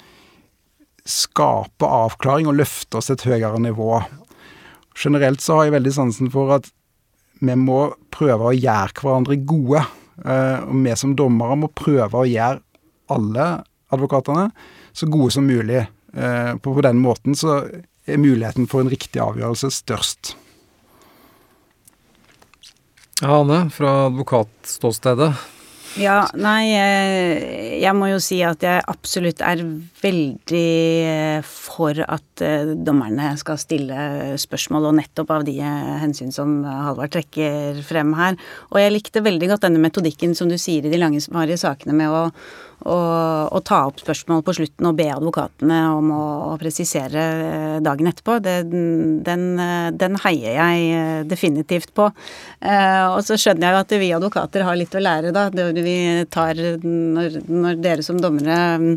[1.07, 4.01] skaper avklaring og løfter oss til et høyere nivå.
[4.97, 6.71] Generelt så har jeg veldig sansen for at
[7.45, 9.85] vi må prøve å gjøre hverandre gode.
[10.25, 12.63] Uh, og vi som dommere må prøve å gjøre
[13.13, 13.51] alle
[13.93, 14.49] advokatene
[14.97, 15.85] så gode som mulig.
[16.17, 17.61] Uh, på, på den måten så
[18.07, 20.37] er muligheten for en riktig avgjørelse størst.
[23.21, 25.31] Ja, Anne, fra advokatståstedet.
[25.97, 26.69] Ja, nei,
[27.81, 29.62] jeg må jo si at jeg absolutt er
[30.07, 35.57] veldig for at eh, dommerne skal stille spørsmål, og nettopp av de
[36.03, 38.39] hensyn som Halvard trekker frem her.
[38.73, 42.13] Og jeg likte veldig godt denne metodikken som du sier i de langvarige sakene med
[42.13, 42.25] å
[42.85, 48.11] å ta opp spørsmål på slutten og be advokatene om å, å presisere eh, dagen
[48.11, 48.57] etterpå, det,
[49.27, 52.11] den, eh, den, heier jeg eh, definitivt på.
[52.61, 55.49] Eh, og så skjønner jeg jo at vi advokater har litt å lære, da.
[55.51, 55.97] Det vi
[56.31, 58.93] tar når, når dere som dommere mm,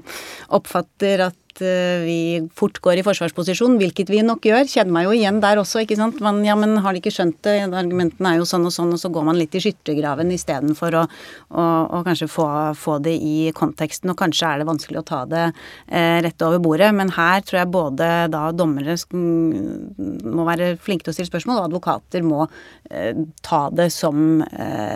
[1.00, 4.68] oppfatter at Eh, vi fort går i forsvarsposisjon, hvilket vi nok gjør.
[4.70, 6.20] Kjenner meg jo igjen der også, ikke sant.
[6.24, 7.58] Man, ja, men har de ikke skjønt det?
[7.68, 11.04] Argumentene er jo sånn og sånn, og så går man litt i skyttergraven istedenfor å,
[11.50, 11.66] å,
[12.00, 12.47] å kanskje få,
[12.80, 14.14] få, det i konteksten.
[14.14, 17.62] Og kanskje er det vanskelig å ta det eh, rett over bordet, men her tror
[17.62, 22.45] jeg både da dommere må være flinke til å stille spørsmål, og advokater må
[22.91, 24.88] eh, ta det som eh,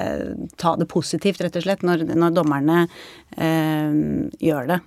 [0.60, 2.84] Ta det positivt, rett og slett, når, når dommerne
[3.36, 3.96] eh,
[4.44, 4.78] gjør det.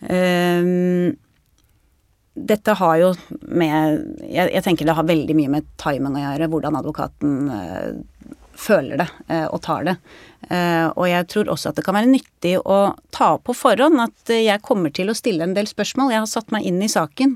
[0.00, 1.16] Um,
[2.38, 3.08] dette har jo
[3.50, 8.28] med jeg, jeg, tenker det har veldig mye med timing å gjøre, hvordan advokaten uh,
[8.58, 9.96] føler det uh, og tar det.
[10.48, 12.78] Uh, og jeg tror også at det kan være nyttig å
[13.12, 16.12] ta på forhånd at jeg kommer til å stille en del spørsmål.
[16.14, 17.34] Jeg har satt meg inn i saken.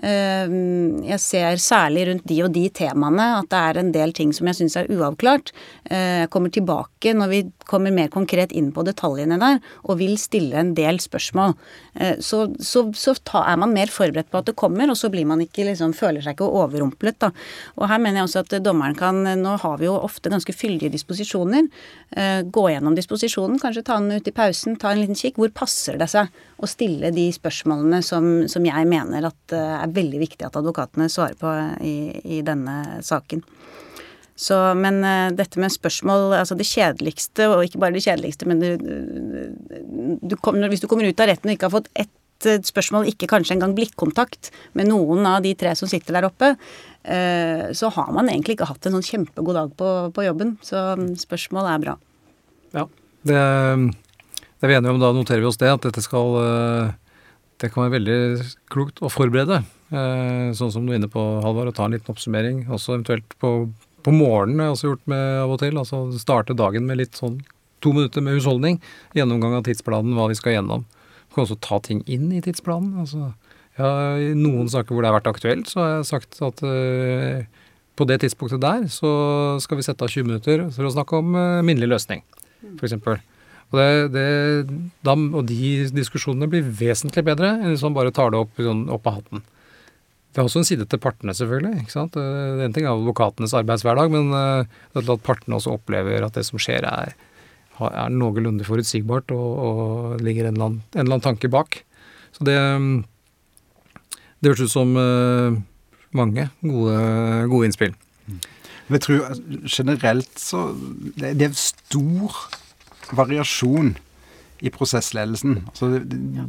[0.00, 4.30] Ehm, jeg ser særlig rundt de og de temaene at det er en del ting
[4.32, 5.52] som jeg syns er uavklart.
[5.84, 10.16] Eh, jeg kommer tilbake når vi kommer mer konkret inn på detaljene der, og vil
[10.20, 11.54] stille en del spørsmål.
[12.00, 15.28] Eh, så, så, så er man mer forberedt på at det kommer, og så blir
[15.28, 17.20] man ikke liksom, føler seg ikke overrumplet.
[17.20, 17.32] Da.
[17.76, 20.92] Og her mener jeg også at dommeren kan Nå har vi jo ofte ganske fyldige
[20.92, 21.68] disposisjoner.
[22.42, 25.38] Eh, gå gjennom disposisjonen, kanskje ta den ut i pausen, ta en liten kikk.
[25.40, 26.28] Hvor passer det seg
[26.58, 31.38] å stille de spørsmålene som, som jeg mener at er veldig viktig at advokatene svarer
[31.38, 31.52] på
[31.84, 31.96] i,
[32.38, 33.42] i denne saken.
[34.42, 38.62] Så, men uh, dette med spørsmål Altså det kjedeligste, og ikke bare det kjedeligste, men
[38.62, 38.70] du,
[40.24, 43.10] du kom, hvis du kommer ut av retten og ikke har fått ett eh, spørsmål,
[43.12, 46.54] ikke kanskje engang blikkontakt med noen av de tre som sitter der oppe,
[47.02, 50.52] så har man egentlig ikke hatt en sånn kjempegod dag på, på jobben.
[50.62, 51.94] Så mm, spørsmål er bra.
[52.72, 52.88] Ja,
[53.28, 55.00] det, det er vi enige om.
[55.02, 56.98] Da noterer vi oss det, at dette skal uh
[57.62, 58.18] det kan være veldig
[58.72, 59.60] klokt å forberede.
[59.92, 62.64] Eh, sånn som du er inne på, Halvard, å ta en liten oppsummering.
[62.72, 63.52] Også eventuelt på,
[64.02, 65.78] på morgenen har jeg også gjort med av og til.
[65.78, 67.38] Altså starte dagen med litt sånn
[67.82, 68.80] to minutter med husholdning.
[69.18, 70.86] Gjennomgang av tidsplanen, hva vi skal gjennom.
[71.28, 72.98] Du kan også ta ting inn i tidsplanen.
[73.04, 73.32] altså
[73.78, 73.88] ja,
[74.20, 77.62] I noen saker hvor det har vært aktuelt, så har jeg sagt at uh,
[77.96, 79.12] på det tidspunktet der så
[79.64, 82.20] skal vi sette av 20 minutter for å snakke om uh, minnelig løsning,
[82.78, 82.98] f.eks.
[83.72, 84.26] Og, det, det,
[85.06, 88.84] da, og de diskusjonene blir vesentlig bedre enn hvis man bare tar det opp, sånn,
[88.92, 89.44] opp av hatten.
[90.32, 91.82] Det er også en side til partene, selvfølgelig.
[91.82, 92.14] ikke sant?
[92.16, 94.64] Det En ting er advokatenes arbeidshverdag, men uh,
[94.96, 97.12] at partene også opplever at det som skjer, er,
[97.88, 101.82] er noenlunde forutsigbart og, og ligger en eller, annen, en eller, annen, tanke bak.
[102.32, 102.56] Så det,
[104.40, 105.60] det høres ut som uh,
[106.16, 106.96] mange gode,
[107.52, 107.96] gode innspill.
[108.92, 109.34] Jeg tror
[109.66, 110.70] generelt så
[111.16, 112.38] Det, det er stor
[113.12, 113.94] variasjon
[114.62, 115.58] i prosessledelsen.
[115.68, 116.46] Altså, det, det,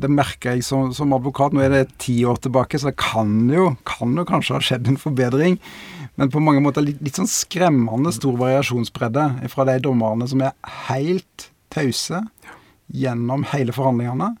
[0.00, 1.54] det, merker jeg som, som, advokat.
[1.54, 4.90] Nå er det ti år tilbake, så det kan jo, kan jo kanskje ha skjedd
[4.90, 5.58] en forbedring.
[6.18, 10.54] Men på mange måter litt, litt sånn skremmende stor variasjonsbredde fra de dommerne som er
[10.88, 12.22] helt tause
[12.94, 14.34] gjennom hele forhandlingene,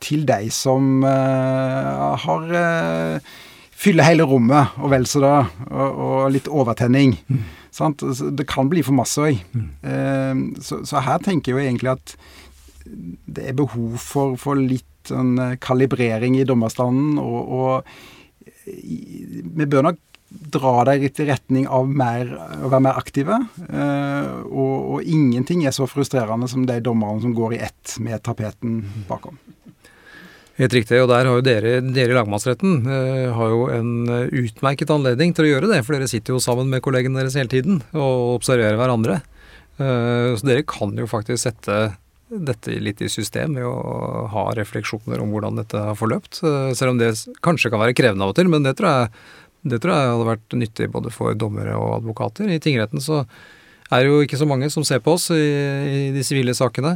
[0.00, 3.32] til de som uh, har uh,
[3.80, 5.34] fyller hele rommet, og vel så da,
[5.70, 7.16] og, og litt overtenning.
[7.30, 7.40] Mm.
[7.74, 8.04] Sant?
[8.36, 9.40] Det kan bli for masse òg.
[9.54, 9.66] Mm.
[9.92, 12.14] Eh, så, så, her tenker jeg jo egentlig at
[13.30, 19.90] det er behov for, for litt sånn eh, kalibrering i dommerstanden, og, og vi bør
[19.90, 20.00] nok
[20.30, 22.28] dra dem i retning av mer,
[22.62, 23.38] å være mer aktive.
[23.66, 28.22] Eh, og, og, ingenting er så frustrerende som de dommerne som går i ett med
[28.26, 29.40] tapeten bakom.
[30.58, 34.32] Helt riktig, og der har jo dere, dere i lagmannsretten eh, har jo en eh,
[34.42, 37.52] utmerket anledning til å gjøre det, for dere sitter jo sammen med kollegene deres hele
[37.52, 39.20] tiden og observerer hverandre.
[39.80, 41.80] Eh, så dere kan jo faktisk sette
[42.30, 46.42] dette litt i system ved å ha refleksjoner om hvordan dette har forløpt.
[46.46, 47.14] Eh, selv om det
[47.46, 49.14] kanskje kan være krevende av og til, men det tror jeg
[49.70, 52.48] det tror jeg hadde vært nyttig både for dommere og advokater.
[52.48, 53.26] I tingretten så
[53.90, 56.94] er det jo ikke så mange som ser på oss i, i de sivile sakene.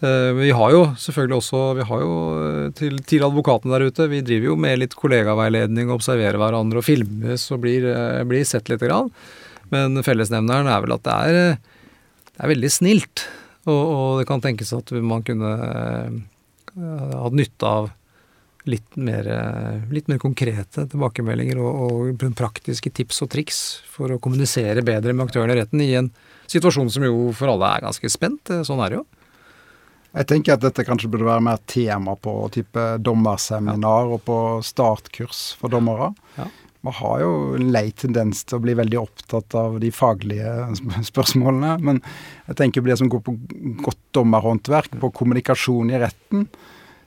[0.00, 4.06] Eh, vi har jo selvfølgelig også vi har jo eh, til, til advokatene der ute,
[4.08, 8.72] vi driver jo med litt kollegaveiledning, observerer hverandre og filmes og blir, eh, blir sett
[8.72, 9.10] lite grann.
[9.70, 11.60] Men fellesnevneren er vel at det er,
[12.32, 13.26] det er veldig snilt.
[13.68, 15.50] Og, og, det kan tenkes at man kunne
[16.70, 17.90] hatt nytte av
[18.70, 19.28] litt mer,
[19.92, 23.60] litt mer konkrete tilbakemeldinger og, og, praktiske tips og triks
[23.92, 26.10] for å kommunisere bedre med aktørene i retten i en
[26.50, 28.52] situasjon som jo for alle er ganske spent.
[28.66, 29.06] Sånn er det jo.
[30.10, 34.16] Jeg tenker at dette kanskje burde være mer tema på type dommerseminar ja.
[34.16, 36.10] og på startkurs for dommere.
[36.34, 36.48] Ja.
[36.80, 40.70] Man har jo en lei tendens til å bli veldig opptatt av de faglige
[41.10, 41.76] spørsmålene.
[41.84, 42.00] Men
[42.48, 43.36] jeg tenker på det som går på
[43.84, 46.48] godt dommerhåndverk, på kommunikasjon i retten,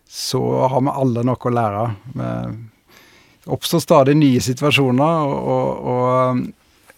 [0.08, 1.86] så har vi alle noe å lære.
[2.14, 6.44] Det oppstår stadig nye situasjoner, og, og,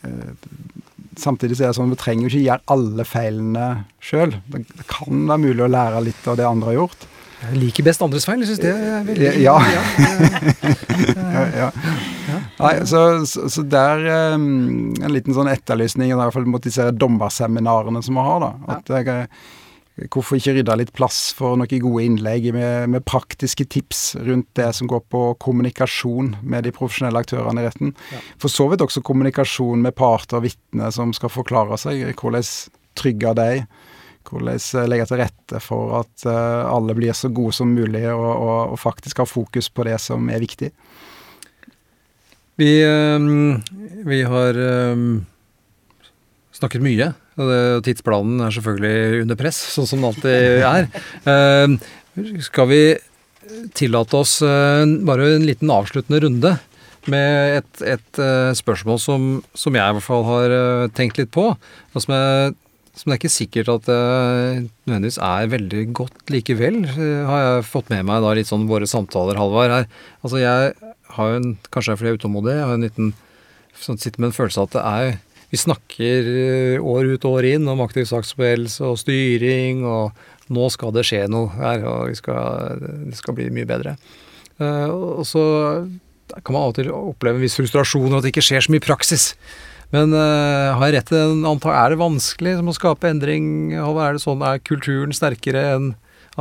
[0.05, 0.74] eh,
[1.21, 3.67] samtidig så er det sånn vi trenger jo ikke gjøre alle feilene
[4.03, 4.37] sjøl.
[4.51, 7.07] Det, det, kan være mulig å lære litt av det andre har gjort.
[7.45, 8.41] Jeg liker best andres feil.
[8.41, 9.55] Jeg syns det er veldig Ja.
[11.35, 11.69] ja, ja.
[12.55, 16.87] Nei, så, så, så der um, En liten sånn etterlysning i hvert fall mot disse
[16.95, 18.45] dommerseminarene som vi har.
[18.45, 18.77] da.
[18.77, 19.27] At jeg,
[19.95, 24.67] Hvorfor ikke rydde litt plass for noen gode innlegg med, med, praktiske tips rundt det
[24.75, 27.93] som går på kommunikasjon med de profesjonelle aktørene i retten.
[28.11, 28.19] Ja.
[28.43, 32.03] For så vidt også kommunikasjon med parter og vitner som skal forklare seg.
[32.11, 32.43] Hvordan
[32.99, 33.71] trygge dem.
[34.27, 38.73] Hvordan legge til rette for at uh, alle blir så gode som mulig, og, og,
[38.73, 40.73] og, faktisk har fokus på det som er viktig.
[42.59, 43.61] Vi, um,
[44.07, 44.59] vi har
[46.55, 50.87] snakket mye og det, tidsplanen er selvfølgelig under press, sånn som det alltid er.
[51.27, 52.81] Uh, skal vi
[53.75, 56.55] tillate oss uh, bare en liten avsluttende runde
[57.11, 60.55] med et, et uh, spørsmål som, som, jeg i hvert fall har
[60.97, 62.55] tenkt litt på, og som, jeg,
[62.95, 63.99] som det er ikke sikkert at det
[64.87, 69.37] nødvendigvis er veldig godt likevel, har jeg fått med meg da litt sånn våre samtaler,
[69.41, 69.75] Halvard.
[69.75, 69.91] her.
[70.23, 70.73] Altså jeg
[71.15, 73.13] har jo en, Kanskje fordi jeg er utålmodig, jeg har en liten
[73.75, 75.24] sånn, sitter med en følelse av at det er
[75.55, 80.67] vi snakker eh, år ut og år inn om aktiv saksberedelse og styring, og nå
[80.73, 83.95] skal det skje noe her, og skal, det skal bli mye bedre.
[84.59, 85.45] Eh, og så
[86.35, 88.73] kan man av og til oppleve en viss frustrasjon over at det ikke skjer så
[88.73, 89.29] mye praksis.
[89.93, 93.45] Men uh, har jeg rett i den Er det vanskelig å skape endring?
[93.77, 95.91] Er det sånn, er kulturen sterkere enn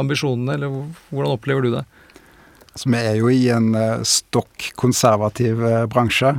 [0.00, 0.72] ambisjonene, eller
[1.12, 1.84] hvordan opplever du det?
[2.74, 3.76] Så vi er jo i en
[4.08, 5.60] stokk konservativ
[5.92, 6.32] bransje.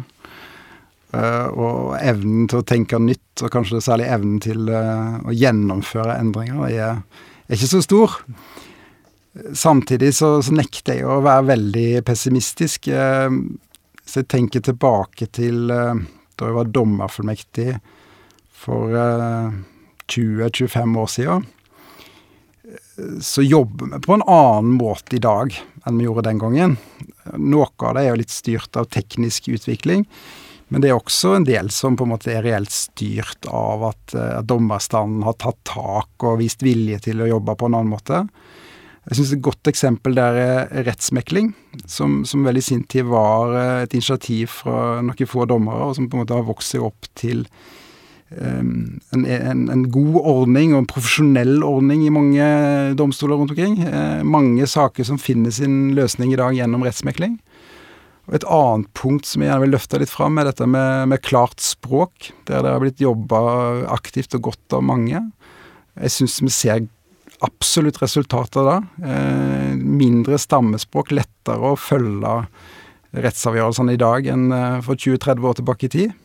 [1.16, 6.18] Uh, og evnen til å tenke nytt, og kanskje særlig evnen til uh, å gjennomføre
[6.20, 6.98] endringer, er,
[7.46, 8.18] er, ikke så stor.
[9.56, 12.90] Samtidig så, så, nekter jeg å være veldig pessimistisk.
[12.92, 13.30] Uh,
[14.06, 17.72] så jeg tenker tilbake til da jeg var dommerfullmektig
[18.54, 18.94] for
[20.14, 21.48] 20-25 år siden.
[23.26, 26.78] Så jobber vi på en annen måte i dag enn vi gjorde den gangen.
[27.34, 30.06] Noe av det er jo litt styrt av teknisk utvikling.
[30.74, 34.16] Men det er også en del som på en måte er reelt styrt av at,
[34.18, 38.24] at dommerstanden har tatt tak og vist vilje til å jobbe på en annen måte.
[39.06, 41.52] Jeg syns et godt eksempel der er rettsmekling,
[41.86, 45.98] som, som vel i sin tid var eh, et initiativ fra noen få dommere, og
[45.98, 47.44] som på en måte har vokst seg opp til
[48.34, 52.48] um, en, en, en, god ordning og en profesjonell ordning i mange
[52.98, 53.78] domstoler rundt omkring.
[53.86, 57.38] Uh, mange saker som finner sin løsning i dag gjennom rettsmekling.
[58.34, 61.62] Et annet punkt som jeg gjerne vil løfte litt fram, er dette med, med klart
[61.62, 63.40] språk, der det har blitt jobba
[63.94, 65.22] aktivt og godt av mange.
[66.00, 66.88] Jeg syns vi ser
[67.46, 68.80] absolutt resultater da.
[69.06, 72.40] Eh, mindre stammespråk, lettere å følge
[73.16, 76.16] rettsavgjørelsene i dag enn eh, for 20-30 år tilbake i tid.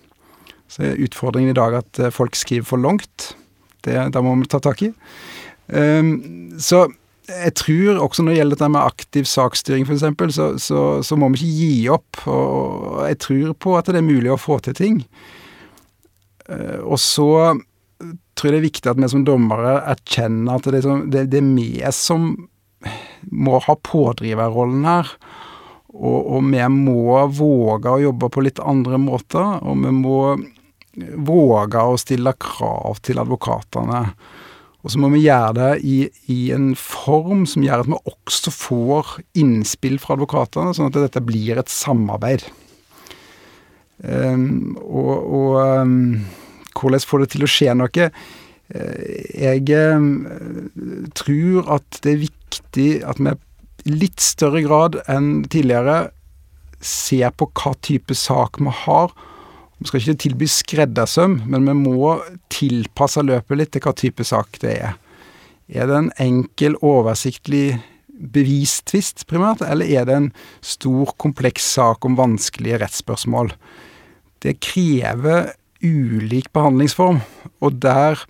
[0.70, 3.34] Så er utfordringen i dag at eh, folk skriver for langt.
[3.84, 4.90] Det, det må vi ta tak i.
[5.68, 6.14] Eh,
[6.62, 6.86] så
[7.30, 11.30] jeg tror også når det gjelder dette med aktiv saksstyring f.eks., så, så, så må
[11.32, 12.22] vi ikke gi opp.
[12.30, 15.02] Og jeg tror på at det er mulig å få til ting.
[16.50, 17.30] Eh, og så
[18.00, 21.70] tror jeg det er viktig at vi som dommere erkjenner at det, det er vi
[21.94, 22.32] som
[23.28, 25.10] må ha pådriverrollen her.
[25.90, 30.20] Og, og, vi må våge å jobbe på litt andre måter, og vi må
[31.26, 34.04] våge å stille krav til advokatene.
[34.80, 35.96] Og så må vi gjøre det i,
[36.32, 41.24] i, en form som gjør at vi også får innspill fra advokatene, sånn at dette
[41.24, 42.46] blir et samarbeid.
[44.00, 45.98] Um, og, og um,
[46.72, 48.08] hvordan få det til å skje noe?
[48.72, 49.02] Uh,
[49.36, 53.36] jeg um, tror at det er viktig at vi
[53.88, 56.10] i litt større grad enn tidligere
[56.84, 59.12] ser på hva type sak vi har.
[59.80, 62.18] Vi skal ikke tilby skreddersøm, men vi må
[62.52, 64.98] tilpasse løpet litt til hva type sak det er.
[65.72, 67.78] Er det en enkel, oversiktlig
[68.20, 70.28] bevistvist, primært, eller er det en
[70.60, 73.54] stor, kompleks sak om vanskelige rettsspørsmål?
[74.44, 77.22] Det krever ulik behandlingsform,
[77.64, 78.20] og der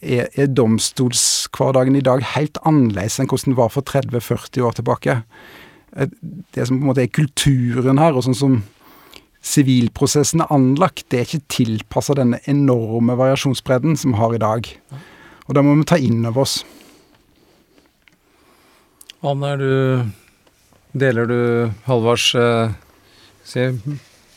[0.00, 5.18] er, er domstolshverdagen i dag helt annerledes enn hvordan den var for 30-40 år tilbake.
[5.92, 8.62] Det som på en måte er kulturen her, og sånn som
[9.44, 14.70] sivilprosessen er anlagt, det er ikke tilpassa denne enorme variasjonsbredden som vi har i dag.
[15.44, 16.62] Og det må vi ta inn over oss.
[19.24, 19.70] Anne, du
[20.94, 21.38] Deler du
[21.88, 22.74] Halvards eh,
[23.42, 23.64] si,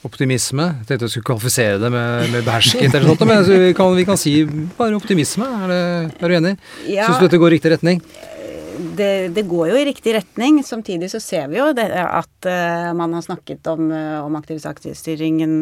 [0.07, 0.63] optimisme?
[0.79, 4.05] Jeg tenkte jeg skulle kvalifisere det med, med behersket eller noe, men vi kan, vi
[4.07, 4.33] kan, si
[4.77, 5.45] bare optimisme.
[5.45, 5.83] Er, det,
[6.17, 6.55] er du enig?
[6.89, 8.01] Ja, Syns du dette går i riktig retning?
[8.77, 10.61] Det, det, går jo i riktig retning.
[10.65, 15.41] Samtidig så ser vi jo det, at uh, man har snakket om, uh, om aktivitetsstyring
[15.45, 15.55] en,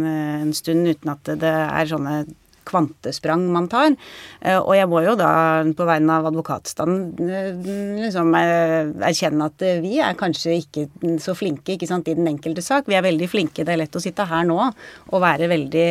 [0.46, 2.24] en stund uten at det er sånne
[2.66, 3.94] kvantesprang man tar.
[4.42, 5.30] Uh, og jeg må jo da
[5.78, 7.70] på vegne av advokatstanden eh,
[8.02, 10.88] liksom eh, erkjenne at vi er kanskje ikke
[11.22, 12.90] så flinke ikke sant, i den enkelte sak.
[12.90, 13.66] Vi er veldig flinke.
[13.66, 15.90] Det er lett å sitte her nå og være veldig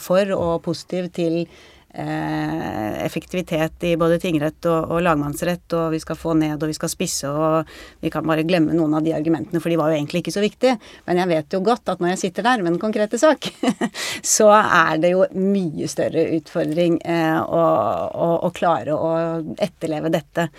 [0.00, 6.18] for og positiv til Eh, effektivitet i både tingrett og, og, lagmannsrett, og vi skal
[6.18, 7.68] få ned og vi skal spisse, og
[8.02, 10.44] vi kan bare glemme noen av de argumentene, for de var jo egentlig ikke så
[10.44, 10.76] viktige.
[11.08, 13.50] Men jeg vet jo godt at når jeg sitter der med den konkrete sak,
[14.36, 17.62] så er det jo mye større utfordring eh, å,
[18.10, 19.12] å, å, klare å
[19.58, 20.50] etterleve dette.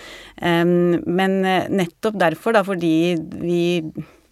[0.42, 2.96] Um, men nettopp derfor, da, fordi
[3.42, 3.62] vi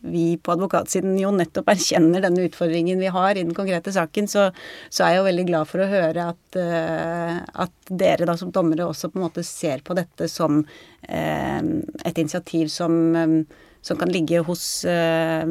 [0.02, 4.50] vi på advokatsiden jo nettopp erkjenner denne utfordringen vi har i den konkrete saken, så,
[4.90, 8.54] så er jeg jo veldig glad for å høre at, uh, at, dere da som
[8.54, 11.64] dommere også på en måte ser på dette som uh,
[12.06, 13.36] et initiativ som, um,
[13.82, 15.44] som kan ligge hos uh,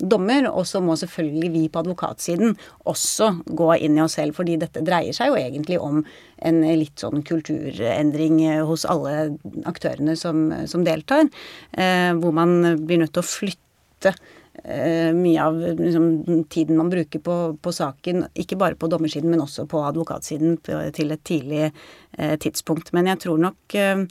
[0.00, 0.48] dommer.
[0.50, 2.56] Og så må selvfølgelig vi på advokatsiden
[2.88, 6.00] også gå inn i oss selv, fordi dette dreier seg jo egentlig om
[6.42, 9.36] en litt sånn kulturendring hos alle
[9.68, 11.28] aktørene som, som deltar.
[11.70, 13.71] hvor man blir nødt til å flytte
[14.02, 14.14] kutte
[14.64, 19.42] eh, mye av liksom, tiden man bruker på, på, saken, ikke bare på dommersiden, men
[19.42, 22.92] også på advokatsiden til et tidlig eh, tidspunkt.
[22.92, 24.06] Men jeg tror nok, eh,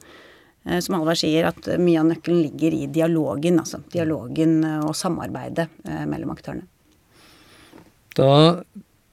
[0.80, 3.58] som Halvard sier, at mye av nøkkelen ligger i dialogen.
[3.60, 5.66] Altså dialogen og samarbeidet
[6.06, 6.68] mellom aktørene.
[8.14, 8.28] Da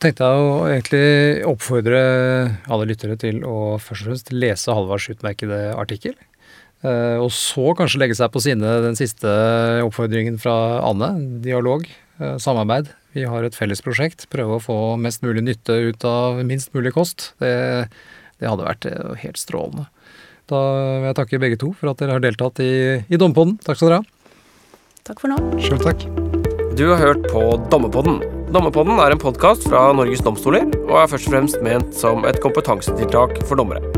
[0.03, 2.03] tenkte jeg å egentlig oppfordre
[2.69, 6.19] alle lyttere til å først og fremst lese Halvards utmerkede artikkel.
[6.85, 9.31] Uh, og så kanskje legge seg på sinne den siste
[9.83, 10.55] oppfordringen fra
[10.87, 11.11] Anne.
[11.43, 11.89] Dialog,
[12.23, 12.93] uh, samarbeid.
[13.17, 14.29] Vi har et felles prosjekt.
[14.31, 17.33] Prøve å få mest mulig nytte ut av minst mulig kost.
[17.43, 17.89] Det,
[18.39, 19.89] det hadde vært uh, helt strålende.
[20.49, 20.63] Da
[21.03, 22.73] vil jeg takke begge to for at dere har deltatt i,
[23.05, 23.59] i Dommerpodden.
[23.67, 24.37] Takk skal dere ha.
[25.09, 25.39] Takk for nå.
[25.61, 26.07] Sjøl takk.
[26.79, 28.23] Du har hørt på Dommepodden.
[28.55, 32.39] Dommepodden er en podkast fra Norges domstoler, og er først og fremst ment som et
[32.45, 33.98] kompetansetiltak for dommere.